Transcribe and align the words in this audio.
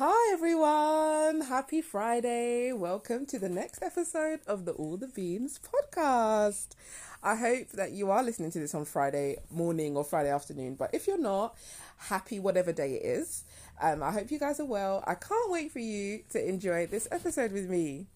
Hi 0.00 0.32
everyone, 0.32 1.40
happy 1.40 1.82
Friday. 1.82 2.72
Welcome 2.72 3.26
to 3.26 3.36
the 3.40 3.48
next 3.48 3.82
episode 3.82 4.38
of 4.46 4.64
the 4.64 4.70
All 4.70 4.96
the 4.96 5.08
Beans 5.08 5.58
podcast. 5.58 6.68
I 7.20 7.34
hope 7.34 7.70
that 7.70 7.90
you 7.90 8.08
are 8.12 8.22
listening 8.22 8.52
to 8.52 8.60
this 8.60 8.76
on 8.76 8.84
Friday 8.84 9.38
morning 9.50 9.96
or 9.96 10.04
Friday 10.04 10.30
afternoon, 10.30 10.76
but 10.76 10.90
if 10.92 11.08
you're 11.08 11.18
not, 11.18 11.56
happy 11.96 12.38
whatever 12.38 12.72
day 12.72 12.94
it 12.94 13.04
is. 13.04 13.42
Um, 13.82 14.04
I 14.04 14.12
hope 14.12 14.30
you 14.30 14.38
guys 14.38 14.60
are 14.60 14.66
well. 14.66 15.02
I 15.04 15.16
can't 15.16 15.50
wait 15.50 15.72
for 15.72 15.80
you 15.80 16.22
to 16.30 16.48
enjoy 16.48 16.86
this 16.86 17.08
episode 17.10 17.50
with 17.50 17.68
me. 17.68 18.06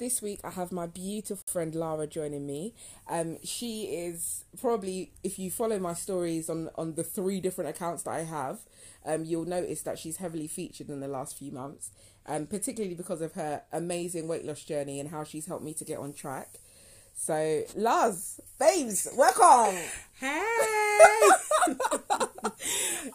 This 0.00 0.22
week 0.22 0.40
I 0.42 0.48
have 0.52 0.72
my 0.72 0.86
beautiful 0.86 1.44
friend 1.46 1.74
Lara 1.74 2.06
joining 2.06 2.46
me. 2.46 2.72
Um, 3.06 3.36
she 3.44 3.82
is 3.82 4.44
probably, 4.58 5.12
if 5.22 5.38
you 5.38 5.50
follow 5.50 5.78
my 5.78 5.92
stories 5.92 6.48
on 6.48 6.70
on 6.76 6.94
the 6.94 7.04
three 7.04 7.38
different 7.38 7.68
accounts 7.68 8.04
that 8.04 8.12
I 8.12 8.22
have, 8.22 8.60
um, 9.04 9.26
you'll 9.26 9.44
notice 9.44 9.82
that 9.82 9.98
she's 9.98 10.16
heavily 10.16 10.46
featured 10.46 10.88
in 10.88 11.00
the 11.00 11.06
last 11.06 11.36
few 11.36 11.52
months, 11.52 11.90
um, 12.24 12.46
particularly 12.46 12.94
because 12.94 13.20
of 13.20 13.34
her 13.34 13.60
amazing 13.74 14.26
weight 14.26 14.46
loss 14.46 14.64
journey 14.64 15.00
and 15.00 15.10
how 15.10 15.22
she's 15.22 15.44
helped 15.44 15.64
me 15.64 15.74
to 15.74 15.84
get 15.84 15.98
on 15.98 16.14
track. 16.14 16.60
So, 17.14 17.64
Lars, 17.76 18.40
babes, 18.58 19.08
welcome. 19.14 19.76
Hey! 20.18 21.28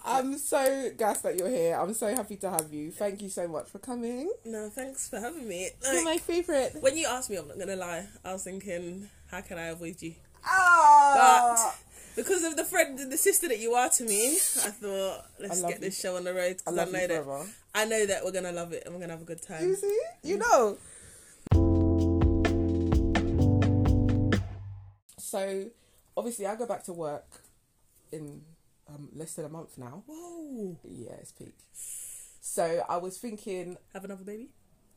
I'm 0.06 0.38
so 0.38 0.92
gassed 0.98 1.24
that 1.24 1.38
you're 1.38 1.50
here. 1.50 1.76
I'm 1.80 1.94
so 1.94 2.14
happy 2.16 2.36
to 2.38 2.50
have 2.50 2.72
you. 2.72 2.92
Thank 2.92 3.22
you 3.22 3.30
so 3.30 3.48
much 3.48 3.68
for 3.68 3.80
coming. 3.80 4.32
no, 4.46 4.70
thanks 4.70 5.10
for 5.10 5.20
having 5.20 5.48
me. 5.48 5.70
You're 5.84 6.04
my 6.04 6.18
favorite. 6.18 6.76
when 6.82 6.98
you 6.98 7.08
asked 7.08 7.30
me, 7.30 7.38
I'm 7.38 7.48
not 7.48 7.58
gonna 7.60 7.76
lie. 7.76 8.06
I 8.24 8.34
was 8.34 8.44
thinking, 8.44 9.10
how 9.32 9.42
can 9.42 9.58
I 9.58 9.68
avoid 9.68 10.02
you? 10.02 10.14
Ah, 10.48 11.76
Because 12.16 12.44
of 12.44 12.56
the 12.56 12.64
friend 12.64 13.00
and 13.00 13.12
the 13.12 13.18
sister 13.18 13.48
that 13.48 13.60
you 13.60 13.74
are 13.74 13.90
to 13.90 14.04
me, 14.04 14.34
I 14.36 14.70
thought 14.70 15.26
let's 15.40 15.64
I 15.64 15.70
get 15.70 15.82
this 15.82 16.00
show 16.00 16.16
on 16.16 16.24
the 16.24 16.34
road 16.34 16.58
I 16.68 16.72
because 16.72 16.74
I, 16.78 16.84
love 16.84 16.92
know 16.92 17.00
you 17.02 17.08
that. 17.08 17.48
I 17.74 17.86
know 17.86 18.06
that 18.06 18.24
we're 18.24 18.32
gonna 18.32 18.52
love 18.52 18.72
it 18.72 18.84
and 18.86 18.94
we're 18.94 19.02
gonna 19.02 19.14
have 19.14 19.22
a 19.24 19.26
good 19.26 19.42
time. 19.42 19.64
You 19.68 19.76
see, 19.76 20.00
you 20.24 20.38
know. 20.38 20.78
So, 25.26 25.66
obviously, 26.16 26.46
I 26.46 26.56
go 26.56 26.68
back 26.68 26.84
to 26.84 26.94
work 26.94 27.26
in 28.12 28.42
um, 28.88 29.10
less 29.16 29.34
than 29.34 29.46
a 29.46 29.50
month 29.50 29.76
now. 29.78 30.04
Whoa! 30.06 30.78
Yeah, 30.88 31.14
it's 31.20 31.32
peak. 31.32 31.56
So 32.42 32.84
I 32.88 32.98
was 32.98 33.18
thinking, 33.18 33.78
Have 33.94 34.06
another 34.06 34.24
baby? 34.24 34.50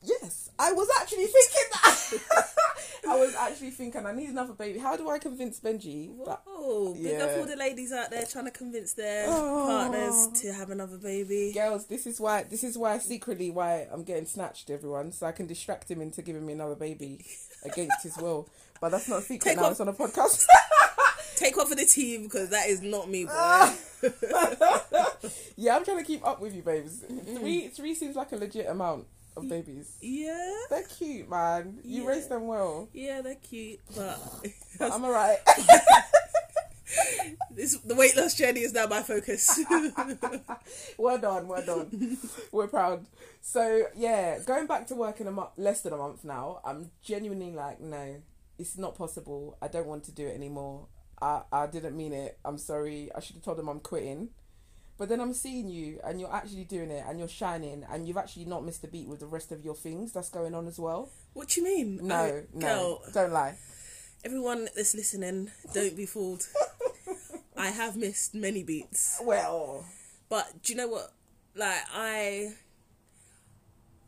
yes, 0.02 0.50
I 0.58 0.72
was 0.72 0.86
actually 1.00 1.26
thinking 1.26 1.66
that. 1.72 2.44
I 3.08 3.16
was 3.18 3.34
actually 3.36 3.70
thinking 3.70 4.04
I 4.04 4.12
need 4.12 4.28
another 4.28 4.52
baby. 4.52 4.78
How 4.78 4.96
do 4.98 5.08
I 5.08 5.18
convince 5.18 5.58
Benji 5.60 6.10
Oh! 6.46 6.94
Big 6.94 7.18
up 7.20 7.30
Yeah. 7.30 7.38
all 7.38 7.46
the 7.46 7.56
ladies 7.56 7.90
out 7.90 8.10
there 8.10 8.26
trying 8.26 8.44
to 8.44 8.50
convince 8.50 8.92
their 8.92 9.26
Oh. 9.28 9.64
partners 9.66 10.28
to 10.42 10.52
have 10.52 10.68
another 10.70 10.98
baby. 10.98 11.52
Girls, 11.54 11.86
this 11.86 12.06
is 12.06 12.20
why. 12.20 12.42
This 12.42 12.62
is 12.64 12.76
why 12.76 12.98
secretly 12.98 13.50
why 13.50 13.88
I'm 13.90 14.04
getting 14.04 14.26
snatched, 14.26 14.68
everyone, 14.68 15.10
so 15.12 15.26
I 15.26 15.32
can 15.32 15.46
distract 15.46 15.90
him 15.90 16.02
into 16.02 16.20
giving 16.20 16.44
me 16.44 16.52
another 16.52 16.74
baby 16.76 17.24
against 17.64 18.02
his 18.02 18.16
will. 18.18 18.48
But 18.80 18.90
that's 18.90 19.08
not 19.08 19.18
a 19.20 19.22
secret 19.22 19.50
Take 19.50 19.56
now. 19.58 19.70
It's 19.70 19.80
on 19.80 19.88
a 19.88 19.92
podcast. 19.92 20.46
Take 21.36 21.56
one 21.56 21.66
for 21.66 21.74
the 21.74 21.84
team 21.84 22.24
because 22.24 22.50
that 22.50 22.68
is 22.68 22.80
not 22.82 23.08
me, 23.08 23.24
boy. 23.24 23.30
Ah. 23.34 23.76
yeah, 25.56 25.76
I'm 25.76 25.84
trying 25.84 25.98
to 25.98 26.04
keep 26.04 26.26
up 26.26 26.40
with 26.40 26.54
you, 26.54 26.62
babes. 26.62 27.00
Mm-hmm. 27.02 27.36
Three, 27.36 27.68
three 27.68 27.94
seems 27.94 28.16
like 28.16 28.32
a 28.32 28.36
legit 28.36 28.66
amount 28.66 29.06
of 29.36 29.48
babies. 29.48 29.96
yeah, 30.00 30.52
They're 30.70 30.82
cute, 30.82 31.28
man. 31.30 31.78
You 31.84 32.02
Yeah. 32.02 32.08
raised 32.08 32.28
them 32.28 32.46
well. 32.48 32.88
yeah, 32.92 33.20
they're 33.20 33.36
cute, 33.36 33.78
but 33.96 34.18
I'm 34.80 35.04
alright. 35.04 35.38
this 37.50 37.76
the 37.78 37.94
weight 37.94 38.16
loss 38.16 38.34
journey 38.34 38.60
is 38.60 38.72
now 38.72 38.86
my 38.86 39.02
focus. 39.02 39.60
well 40.96 41.18
done, 41.18 41.46
well 41.46 41.64
done. 41.64 42.18
We're 42.50 42.66
proud. 42.68 43.04
So 43.40 43.84
yeah, 43.96 44.38
going 44.44 44.66
back 44.66 44.86
to 44.88 44.94
work 44.94 45.20
in 45.20 45.26
a 45.28 45.30
month, 45.32 45.50
less 45.56 45.82
than 45.82 45.92
a 45.92 45.96
month 45.96 46.24
now. 46.24 46.60
I'm 46.64 46.90
genuinely 47.02 47.52
like, 47.52 47.80
no, 47.80 48.16
it's 48.58 48.76
not 48.78 48.96
possible. 48.96 49.56
I 49.62 49.68
don't 49.68 49.86
want 49.86 50.04
to 50.04 50.12
do 50.12 50.26
it 50.26 50.34
anymore. 50.34 50.88
I 51.20 51.42
I 51.52 51.66
didn't 51.66 51.96
mean 51.96 52.12
it. 52.12 52.38
I'm 52.44 52.58
sorry. 52.58 53.10
I 53.14 53.20
should 53.20 53.36
have 53.36 53.44
told 53.44 53.58
them 53.58 53.68
I'm 53.68 53.80
quitting. 53.80 54.30
But 54.98 55.08
then 55.08 55.20
I'm 55.20 55.32
seeing 55.32 55.68
you, 55.68 56.00
and 56.04 56.20
you're 56.20 56.34
actually 56.34 56.64
doing 56.64 56.90
it, 56.90 57.04
and 57.06 57.20
you're 57.20 57.28
shining, 57.28 57.84
and 57.88 58.08
you've 58.08 58.16
actually 58.16 58.46
not 58.46 58.64
missed 58.64 58.82
a 58.82 58.88
beat 58.88 59.06
with 59.06 59.20
the 59.20 59.26
rest 59.26 59.52
of 59.52 59.64
your 59.64 59.76
things 59.76 60.12
that's 60.12 60.28
going 60.28 60.54
on 60.56 60.66
as 60.66 60.76
well. 60.78 61.08
what 61.34 61.48
do 61.50 61.60
you 61.60 61.64
mean? 61.64 62.00
No, 62.02 62.16
I- 62.16 62.42
no, 62.52 62.60
girl, 62.60 63.02
don't 63.14 63.32
lie. 63.32 63.56
everyone 64.24 64.68
that's 64.74 64.96
listening, 64.96 65.52
don't 65.72 65.96
be 65.96 66.04
fooled. 66.04 66.42
I 67.56 67.68
have 67.70 67.96
missed 67.96 68.34
many 68.34 68.64
beats, 68.64 69.20
Well, 69.22 69.84
but 70.28 70.62
do 70.64 70.72
you 70.72 70.76
know 70.76 70.88
what? 70.88 71.12
Like 71.54 71.78
I 71.94 72.54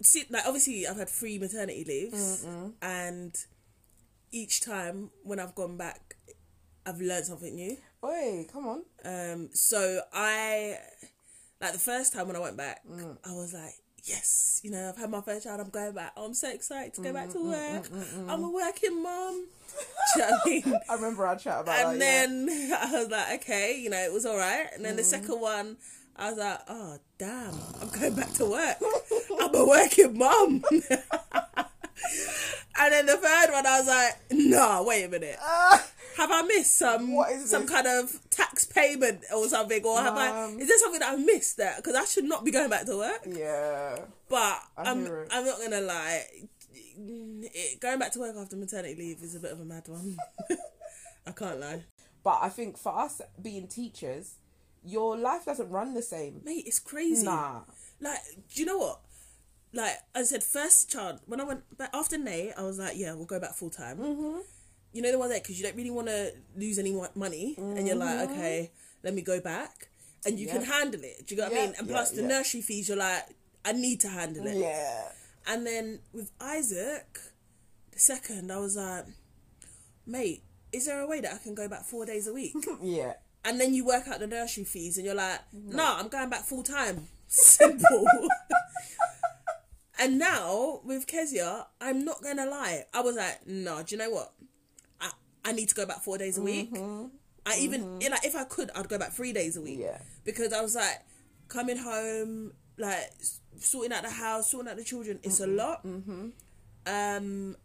see, 0.02 0.24
like 0.30 0.44
obviously 0.46 0.86
I've 0.88 0.96
had 0.96 1.08
three 1.08 1.38
maternity 1.38 1.84
leaves, 1.86 2.44
and 2.82 3.32
each 4.32 4.60
time 4.60 5.10
when 5.22 5.38
I've 5.40 5.54
gone 5.54 5.76
back, 5.76 6.16
I've 6.86 7.00
learned 7.00 7.26
something 7.26 7.54
new. 7.54 7.76
oi, 8.04 8.46
come 8.52 8.66
on. 8.66 8.82
Um, 9.04 9.50
so 9.52 10.00
I, 10.12 10.78
like 11.60 11.72
the 11.72 11.78
first 11.78 12.12
time 12.12 12.26
when 12.26 12.36
I 12.36 12.40
went 12.40 12.56
back, 12.56 12.82
Mm. 12.88 13.18
I 13.24 13.32
was 13.32 13.52
like, 13.52 13.74
yes, 14.04 14.60
you 14.64 14.70
know, 14.70 14.88
I've 14.88 14.96
had 14.96 15.10
my 15.10 15.20
first 15.20 15.44
child, 15.44 15.60
I'm 15.60 15.68
going 15.70 15.92
back. 15.92 16.12
Oh, 16.16 16.24
I'm 16.24 16.34
so 16.34 16.50
excited 16.50 16.94
to 16.94 17.02
go 17.02 17.12
back 17.12 17.28
Mm, 17.28 17.32
to 17.32 17.44
work. 17.48 17.90
I'm 18.28 18.42
a 18.44 18.50
working 18.50 19.02
mom. 19.02 19.46
Do 20.14 20.20
you 20.20 20.26
know 20.26 20.30
what 20.32 20.40
I 20.46 20.48
mean? 20.48 20.80
I 20.88 20.94
remember 20.94 21.26
our 21.26 21.36
chat 21.36 21.60
about 21.60 21.66
that. 21.66 21.86
and 21.86 22.00
yeah. 22.00 22.26
then 22.26 22.72
I 22.80 22.92
was 23.02 23.08
like, 23.10 23.40
okay, 23.42 23.78
you 23.78 23.90
know, 23.90 23.98
it 24.02 24.12
was 24.12 24.24
all 24.26 24.36
right. 24.38 24.66
And 24.74 24.84
then 24.84 24.96
the 24.96 25.02
Mm. 25.02 25.06
second 25.06 25.40
one, 25.40 25.76
I 26.16 26.30
was 26.30 26.38
like, 26.38 26.58
oh, 26.68 26.98
damn, 27.18 27.54
I'm 27.80 27.88
going 27.88 28.14
back 28.14 28.32
to 28.34 28.46
work. 28.46 28.76
I'm 29.40 29.54
a 29.54 29.64
working 29.66 30.16
mom. 30.18 30.64
And 32.80 32.92
then 32.92 33.06
the 33.06 33.16
third 33.16 33.52
one, 33.52 33.66
I 33.66 33.78
was 33.80 33.86
like, 33.88 34.14
nah, 34.30 34.82
wait 34.82 35.04
a 35.04 35.08
minute. 35.08 35.36
Ah, 35.40 35.86
Have 36.16 36.30
I 36.32 36.42
missed 36.42 36.76
some 36.78 37.14
some 37.46 37.62
this? 37.62 37.70
kind 37.70 37.86
of 37.86 38.30
tax 38.30 38.64
payment 38.66 39.20
or 39.34 39.46
something, 39.48 39.82
or 39.84 40.00
have 40.00 40.16
I? 40.16 40.44
Um, 40.44 40.58
Is 40.60 40.68
there 40.68 40.78
something 40.78 41.00
that 41.00 41.12
I 41.12 41.16
missed 41.16 41.56
there? 41.56 41.74
Because 41.76 41.94
I 41.94 42.04
should 42.04 42.24
not 42.24 42.44
be 42.44 42.50
going 42.50 42.70
back 42.70 42.86
to 42.86 42.96
work. 42.96 43.22
yeah. 43.26 43.98
But 44.28 44.62
I 44.76 44.90
I'm. 44.90 45.06
I'm 45.30 45.44
not 45.46 45.58
gonna 45.60 45.80
lie. 45.80 46.24
It, 47.02 47.80
going 47.80 47.98
back 47.98 48.12
to 48.12 48.18
work 48.20 48.36
after 48.36 48.56
maternity 48.56 48.94
leave 48.94 49.22
is 49.22 49.34
a 49.34 49.40
bit 49.40 49.52
of 49.52 49.60
a 49.60 49.64
mad 49.64 49.84
one. 49.88 50.16
I 51.26 51.32
can't 51.32 51.60
lie, 51.60 51.84
But 52.22 52.38
I 52.42 52.48
think 52.48 52.76
for 52.78 52.96
us 52.98 53.20
being 53.40 53.68
teachers, 53.68 54.34
your 54.84 55.16
life 55.16 55.44
doesn't 55.46 55.70
run 55.70 55.94
the 55.94 56.02
same. 56.02 56.40
mate. 56.44 56.64
It's 56.66 56.78
crazy. 56.78 57.24
Nah. 57.24 57.60
Like, 58.00 58.18
do 58.54 58.60
you 58.60 58.66
know 58.66 58.78
what? 58.78 59.00
Like 59.72 59.94
I 60.14 60.22
said, 60.24 60.42
first 60.42 60.90
child. 60.90 61.20
When 61.26 61.40
I 61.40 61.44
went 61.44 61.78
back 61.78 61.90
after 61.94 62.18
Nay, 62.18 62.52
I 62.56 62.62
was 62.62 62.78
like, 62.78 62.96
yeah, 62.96 63.14
we'll 63.14 63.26
go 63.26 63.38
back 63.38 63.54
full 63.54 63.70
time. 63.70 63.98
Mm-hmm. 63.98 64.38
You 64.92 65.02
know 65.02 65.12
the 65.12 65.18
one 65.18 65.28
there 65.28 65.38
because 65.38 65.56
you 65.58 65.64
don't 65.64 65.76
really 65.76 65.90
want 65.90 66.08
to 66.08 66.32
lose 66.56 66.78
any 66.78 66.90
mo- 66.92 67.08
money, 67.14 67.54
and 67.56 67.86
you're 67.86 67.96
like, 67.96 68.28
okay, 68.30 68.72
let 69.04 69.14
me 69.14 69.22
go 69.22 69.40
back, 69.40 69.88
and 70.26 70.38
you 70.38 70.48
can 70.48 70.64
handle 70.64 71.00
it. 71.04 71.28
Do 71.28 71.34
you 71.34 71.40
know 71.40 71.48
what 71.48 71.56
I 71.56 71.66
mean? 71.66 71.74
And 71.78 71.86
yeah, 71.86 71.92
plus 71.94 72.10
the 72.10 72.22
yeah. 72.22 72.28
nursery 72.28 72.60
fees, 72.60 72.88
you're 72.88 72.98
like, 72.98 73.22
I 73.64 73.72
need 73.72 74.00
to 74.00 74.08
handle 74.08 74.46
it. 74.48 74.56
Yeah. 74.56 75.02
And 75.46 75.64
then 75.64 76.00
with 76.12 76.32
Isaac, 76.40 77.20
the 77.92 77.98
second, 78.00 78.50
I 78.50 78.58
was 78.58 78.76
like, 78.76 79.04
mate, 80.06 80.42
is 80.72 80.86
there 80.86 81.00
a 81.00 81.06
way 81.06 81.20
that 81.20 81.34
I 81.34 81.38
can 81.38 81.54
go 81.54 81.68
back 81.68 81.84
four 81.84 82.04
days 82.04 82.26
a 82.26 82.32
week? 82.32 82.54
Yeah. 82.82 83.12
and 83.44 83.60
then 83.60 83.72
you 83.74 83.84
work 83.86 84.08
out 84.08 84.18
the 84.18 84.26
nursery 84.26 84.64
fees, 84.64 84.96
and 84.96 85.06
you're 85.06 85.14
like, 85.14 85.38
no, 85.52 85.84
I'm 85.98 86.08
going 86.08 86.30
back 86.30 86.42
full 86.42 86.64
time. 86.64 87.06
Simple. 87.28 88.06
and 90.00 90.18
now 90.18 90.80
with 90.82 91.06
Kezia, 91.06 91.66
I'm 91.80 92.04
not 92.04 92.22
gonna 92.22 92.46
lie. 92.46 92.84
I 92.92 93.02
was 93.02 93.16
like, 93.16 93.46
no, 93.46 93.82
do 93.82 93.94
you 93.94 93.98
know 93.98 94.10
what? 94.10 94.32
I 95.00 95.10
I 95.44 95.52
need 95.52 95.68
to 95.68 95.74
go 95.74 95.84
back 95.86 96.00
four 96.02 96.16
days 96.18 96.38
a 96.38 96.42
week. 96.42 96.72
Mm-hmm. 96.72 97.06
I 97.46 97.58
even 97.58 97.84
mm-hmm. 97.84 98.10
like 98.10 98.24
if 98.24 98.34
I 98.34 98.44
could, 98.44 98.70
I'd 98.74 98.88
go 98.88 98.98
back 98.98 99.12
three 99.12 99.32
days 99.32 99.56
a 99.56 99.60
week 99.60 99.78
Yeah. 99.80 99.98
because 100.24 100.52
I 100.52 100.62
was 100.62 100.74
like 100.74 101.00
coming 101.48 101.76
home, 101.76 102.52
like 102.78 103.12
sorting 103.58 103.92
out 103.92 104.02
the 104.02 104.10
house, 104.10 104.50
sorting 104.50 104.70
out 104.70 104.78
the 104.78 104.84
children. 104.84 105.20
It's 105.22 105.40
a 105.40 105.46
lot. 105.46 105.84
Mm-hmm. 105.84 106.28
Um, 106.86 107.56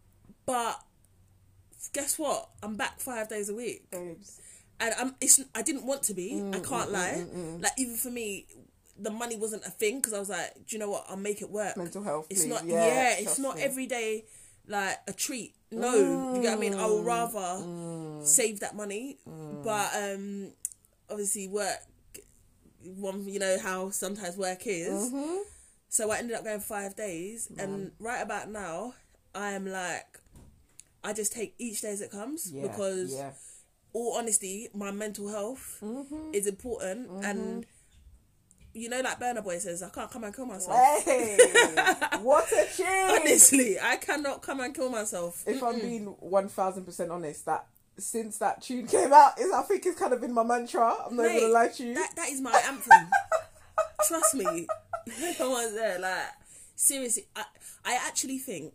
but 0.44 0.80
guess 1.92 2.18
what? 2.18 2.50
I'm 2.62 2.76
back 2.76 3.00
five 3.00 3.28
days 3.28 3.48
a 3.48 3.54
week, 3.54 3.90
Babes. 3.90 4.40
and 4.78 4.94
I'm. 4.98 5.14
It's. 5.22 5.42
I 5.54 5.62
didn't 5.62 5.86
want 5.86 6.02
to 6.04 6.14
be. 6.14 6.34
I 6.34 6.58
mm, 6.58 6.68
can't 6.68 6.90
mm, 6.90 6.92
mm, 6.92 7.52
lie. 7.54 7.58
Like 7.62 7.72
even 7.78 7.96
for 7.96 8.10
me, 8.10 8.46
the 8.98 9.10
money 9.10 9.36
wasn't 9.36 9.64
a 9.66 9.70
thing 9.70 9.96
because 9.96 10.12
I 10.12 10.18
was 10.18 10.28
like, 10.28 10.54
do 10.54 10.76
you 10.76 10.78
know 10.78 10.90
what? 10.90 11.06
I'll 11.08 11.16
make 11.16 11.42
it 11.42 11.50
work. 11.50 11.76
Mental 11.76 12.02
health. 12.02 12.26
It's 12.30 12.42
please. 12.42 12.50
not. 12.50 12.64
Yeah. 12.64 12.86
Yeah, 12.86 13.14
it's 13.18 13.38
not 13.38 13.56
me. 13.56 13.62
every 13.62 13.86
day 13.86 14.24
like 14.68 14.98
a 15.06 15.12
treat. 15.12 15.54
No, 15.70 16.34
you 16.34 16.42
get 16.42 16.50
what 16.50 16.58
I 16.58 16.60
mean. 16.60 16.74
I 16.74 16.86
would 16.86 17.02
mm. 17.02 17.06
rather 17.06 17.38
mm. 17.64 18.24
save 18.24 18.60
that 18.60 18.76
money, 18.76 19.18
mm. 19.28 19.64
but 19.64 19.90
um, 19.94 20.52
obviously 21.10 21.48
work. 21.48 21.78
One, 22.84 23.28
you 23.28 23.40
know 23.40 23.58
how 23.60 23.90
sometimes 23.90 24.36
work 24.36 24.66
is. 24.66 25.10
Mm-hmm. 25.10 25.38
So 25.88 26.10
I 26.10 26.18
ended 26.18 26.36
up 26.36 26.44
going 26.44 26.60
five 26.60 26.94
days, 26.94 27.48
and 27.58 27.90
right 27.98 28.20
about 28.20 28.48
now, 28.48 28.94
I 29.34 29.52
am 29.52 29.66
like, 29.66 30.20
I 31.02 31.12
just 31.12 31.32
take 31.32 31.54
each 31.58 31.80
day 31.80 31.90
as 31.90 32.00
it 32.00 32.10
comes 32.10 32.50
Yeah. 32.52 32.62
because 32.62 33.12
Yeah. 33.12 33.32
all 33.92 34.16
honesty, 34.16 34.68
my 34.72 34.92
mental 34.92 35.28
health 35.28 35.78
Mm-hmm. 35.82 36.32
is 36.32 36.46
important, 36.46 37.10
and 37.24 37.64
mm-hmm. 37.64 37.75
You 38.76 38.90
know, 38.90 39.00
like 39.00 39.18
Burna 39.18 39.42
Boy 39.42 39.56
says, 39.56 39.82
I 39.82 39.88
can't 39.88 40.10
come 40.10 40.24
and 40.24 40.36
kill 40.36 40.44
myself. 40.44 40.76
Hey, 41.04 41.38
what 42.20 42.46
a 42.52 42.66
tune! 42.76 42.86
Honestly, 42.86 43.80
I 43.80 43.96
cannot 43.96 44.42
come 44.42 44.60
and 44.60 44.74
kill 44.74 44.90
myself. 44.90 45.42
If 45.46 45.62
I'm 45.62 45.80
being 45.80 46.04
one 46.20 46.48
thousand 46.48 46.84
percent 46.84 47.10
honest, 47.10 47.46
that 47.46 47.64
since 47.98 48.36
that 48.36 48.60
tune 48.60 48.86
came 48.86 49.14
out, 49.14 49.40
is 49.40 49.50
I 49.50 49.62
think 49.62 49.86
it's 49.86 49.98
kind 49.98 50.12
of 50.12 50.20
been 50.20 50.34
my 50.34 50.42
mantra. 50.42 50.94
I'm 51.06 51.16
not 51.16 51.22
Mate, 51.26 51.40
gonna 51.40 51.52
lie 51.54 51.68
to 51.68 51.84
you. 51.86 51.94
That 51.94 52.10
that 52.16 52.28
is 52.28 52.42
my 52.42 52.52
anthem. 52.66 53.08
Trust 54.06 54.34
me. 54.34 54.66
No 55.38 55.50
one's 55.50 55.72
there. 55.74 55.98
Like 56.00 56.26
seriously, 56.74 57.26
I 57.34 57.44
I 57.84 57.94
actually 58.06 58.38
think 58.38 58.74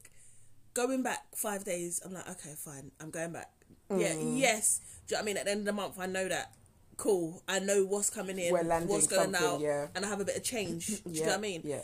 going 0.73 1.03
back 1.03 1.19
five 1.35 1.63
days, 1.65 2.01
I'm 2.03 2.13
like, 2.13 2.27
okay, 2.29 2.53
fine, 2.57 2.91
I'm 3.01 3.09
going 3.11 3.33
back. 3.33 3.51
Yeah, 3.89 4.13
Mm. 4.13 4.39
yes. 4.39 4.79
Do 5.07 5.13
you 5.13 5.17
know 5.17 5.19
what 5.19 5.21
I 5.21 5.25
mean? 5.25 5.37
At 5.37 5.45
the 5.45 5.51
end 5.51 5.59
of 5.59 5.65
the 5.65 5.73
month, 5.73 5.99
I 5.99 6.05
know 6.07 6.27
that. 6.29 6.53
Cool. 7.01 7.41
I 7.47 7.57
know 7.57 7.83
what's 7.83 8.11
coming 8.11 8.37
in, 8.37 8.53
We're 8.53 8.61
landing 8.61 8.87
what's 8.87 9.07
going 9.07 9.33
out, 9.33 9.59
yeah. 9.59 9.87
and 9.95 10.05
I 10.05 10.07
have 10.07 10.21
a 10.21 10.25
bit 10.25 10.37
of 10.37 10.43
change. 10.43 10.85
Do 11.03 11.09
you 11.09 11.21
know 11.21 11.29
what 11.29 11.37
I 11.37 11.41
mean? 11.41 11.61
Yeah. 11.63 11.81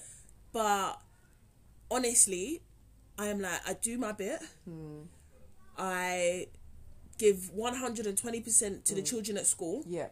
But 0.53 1.01
honestly, 1.89 2.61
I 3.17 3.25
am 3.25 3.39
like, 3.39 3.59
I 3.67 3.73
do 3.73 3.97
my 3.97 4.11
bit. 4.11 4.39
Hmm. 4.63 5.05
I 5.75 6.49
give 7.17 7.49
120% 7.57 8.83
to 8.83 8.93
the 8.93 9.01
children 9.01 9.37
at 9.37 9.47
school. 9.47 9.83
Yeah. 9.87 10.09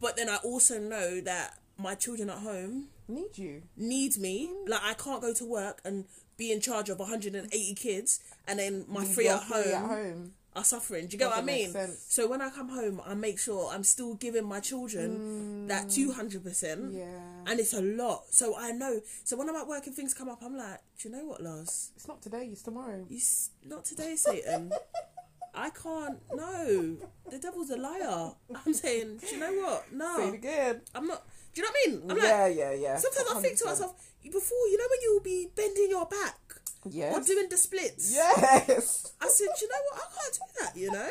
But 0.00 0.16
then 0.16 0.28
I 0.28 0.38
also 0.38 0.80
know 0.80 1.20
that 1.20 1.56
my 1.78 1.94
children 1.94 2.28
at 2.30 2.38
home 2.38 2.88
Need 3.06 3.38
you. 3.38 3.62
need 3.76 4.16
me. 4.16 4.50
Like, 4.66 4.82
I 4.82 4.94
can't 4.94 5.22
go 5.22 5.32
to 5.32 5.44
work 5.44 5.80
and 5.84 6.06
be 6.36 6.50
in 6.50 6.60
charge 6.60 6.88
of 6.88 6.98
180 6.98 7.74
kids 7.74 8.18
and 8.48 8.58
then 8.58 8.86
my 8.88 9.04
three 9.04 9.26
your 9.26 9.34
at 9.34 9.44
home, 9.44 9.62
three 9.62 9.72
at 9.72 9.84
home. 9.84 10.32
Are 10.56 10.64
suffering. 10.64 11.06
Do 11.06 11.14
you 11.14 11.18
get 11.18 11.28
what 11.28 11.38
I 11.38 11.42
mean? 11.42 11.74
So 12.08 12.26
when 12.26 12.40
I 12.40 12.48
come 12.50 12.68
home, 12.70 13.00
I 13.04 13.14
make 13.14 13.38
sure 13.38 13.70
I'm 13.70 13.84
still 13.84 14.14
giving 14.14 14.44
my 14.44 14.60
children 14.60 15.66
that 15.68 15.88
mm. 15.88 16.14
200%. 16.14 16.94
Yeah. 16.96 17.04
And 17.46 17.60
it's 17.60 17.74
a 17.74 17.82
lot. 17.82 18.24
So 18.30 18.56
I 18.56 18.72
know. 18.72 19.00
So 19.24 19.36
when 19.36 19.48
I'm 19.48 19.56
at 19.56 19.68
work 19.68 19.86
and 19.86 19.94
things 19.94 20.14
come 20.14 20.28
up, 20.28 20.42
I'm 20.42 20.56
like, 20.56 20.80
do 20.98 21.08
you 21.08 21.14
know 21.14 21.26
what, 21.26 21.42
Lars? 21.42 21.92
It's 21.94 22.08
not 22.08 22.22
today, 22.22 22.48
it's 22.50 22.62
tomorrow. 22.62 23.04
You 23.08 23.18
s- 23.18 23.50
not 23.64 23.84
today, 23.84 24.16
Satan. 24.16 24.72
I 25.54 25.70
can't. 25.70 26.18
No, 26.34 26.96
the 27.30 27.38
devil's 27.38 27.70
a 27.70 27.76
liar. 27.76 28.32
I'm 28.66 28.74
saying, 28.74 29.18
do 29.18 29.26
you 29.34 29.40
know 29.40 29.52
what? 29.52 29.84
Say 29.88 29.94
it 29.94 29.96
No, 29.96 30.32
again. 30.34 30.80
I'm 30.94 31.06
not. 31.06 31.24
Do 31.54 31.62
you 31.62 31.66
know 31.66 31.70
what 31.70 31.80
I 31.86 31.90
mean? 31.90 32.10
I'm 32.10 32.16
yeah, 32.18 32.44
like, 32.44 32.56
yeah, 32.56 32.72
yeah. 32.72 32.96
sometimes 32.98 33.28
I 33.34 33.40
think 33.40 33.58
to 33.58 33.64
myself, 33.64 33.94
before 34.22 34.68
you 34.68 34.76
know 34.76 34.84
when 34.90 34.98
you'll 35.02 35.22
be 35.22 35.48
bending 35.54 35.88
your 35.88 36.04
back 36.04 36.55
or 36.86 36.92
Yes. 36.92 37.26
doing 37.26 37.48
the 37.50 37.56
splits. 37.56 38.12
Yes. 38.14 39.12
I 39.20 39.28
said, 39.28 39.48
you 39.60 39.68
know 39.68 39.82
what? 39.90 40.02
I 40.02 40.06
can't 40.14 40.34
do 40.34 40.60
that. 40.60 40.76
You 40.76 40.90
know? 40.92 41.10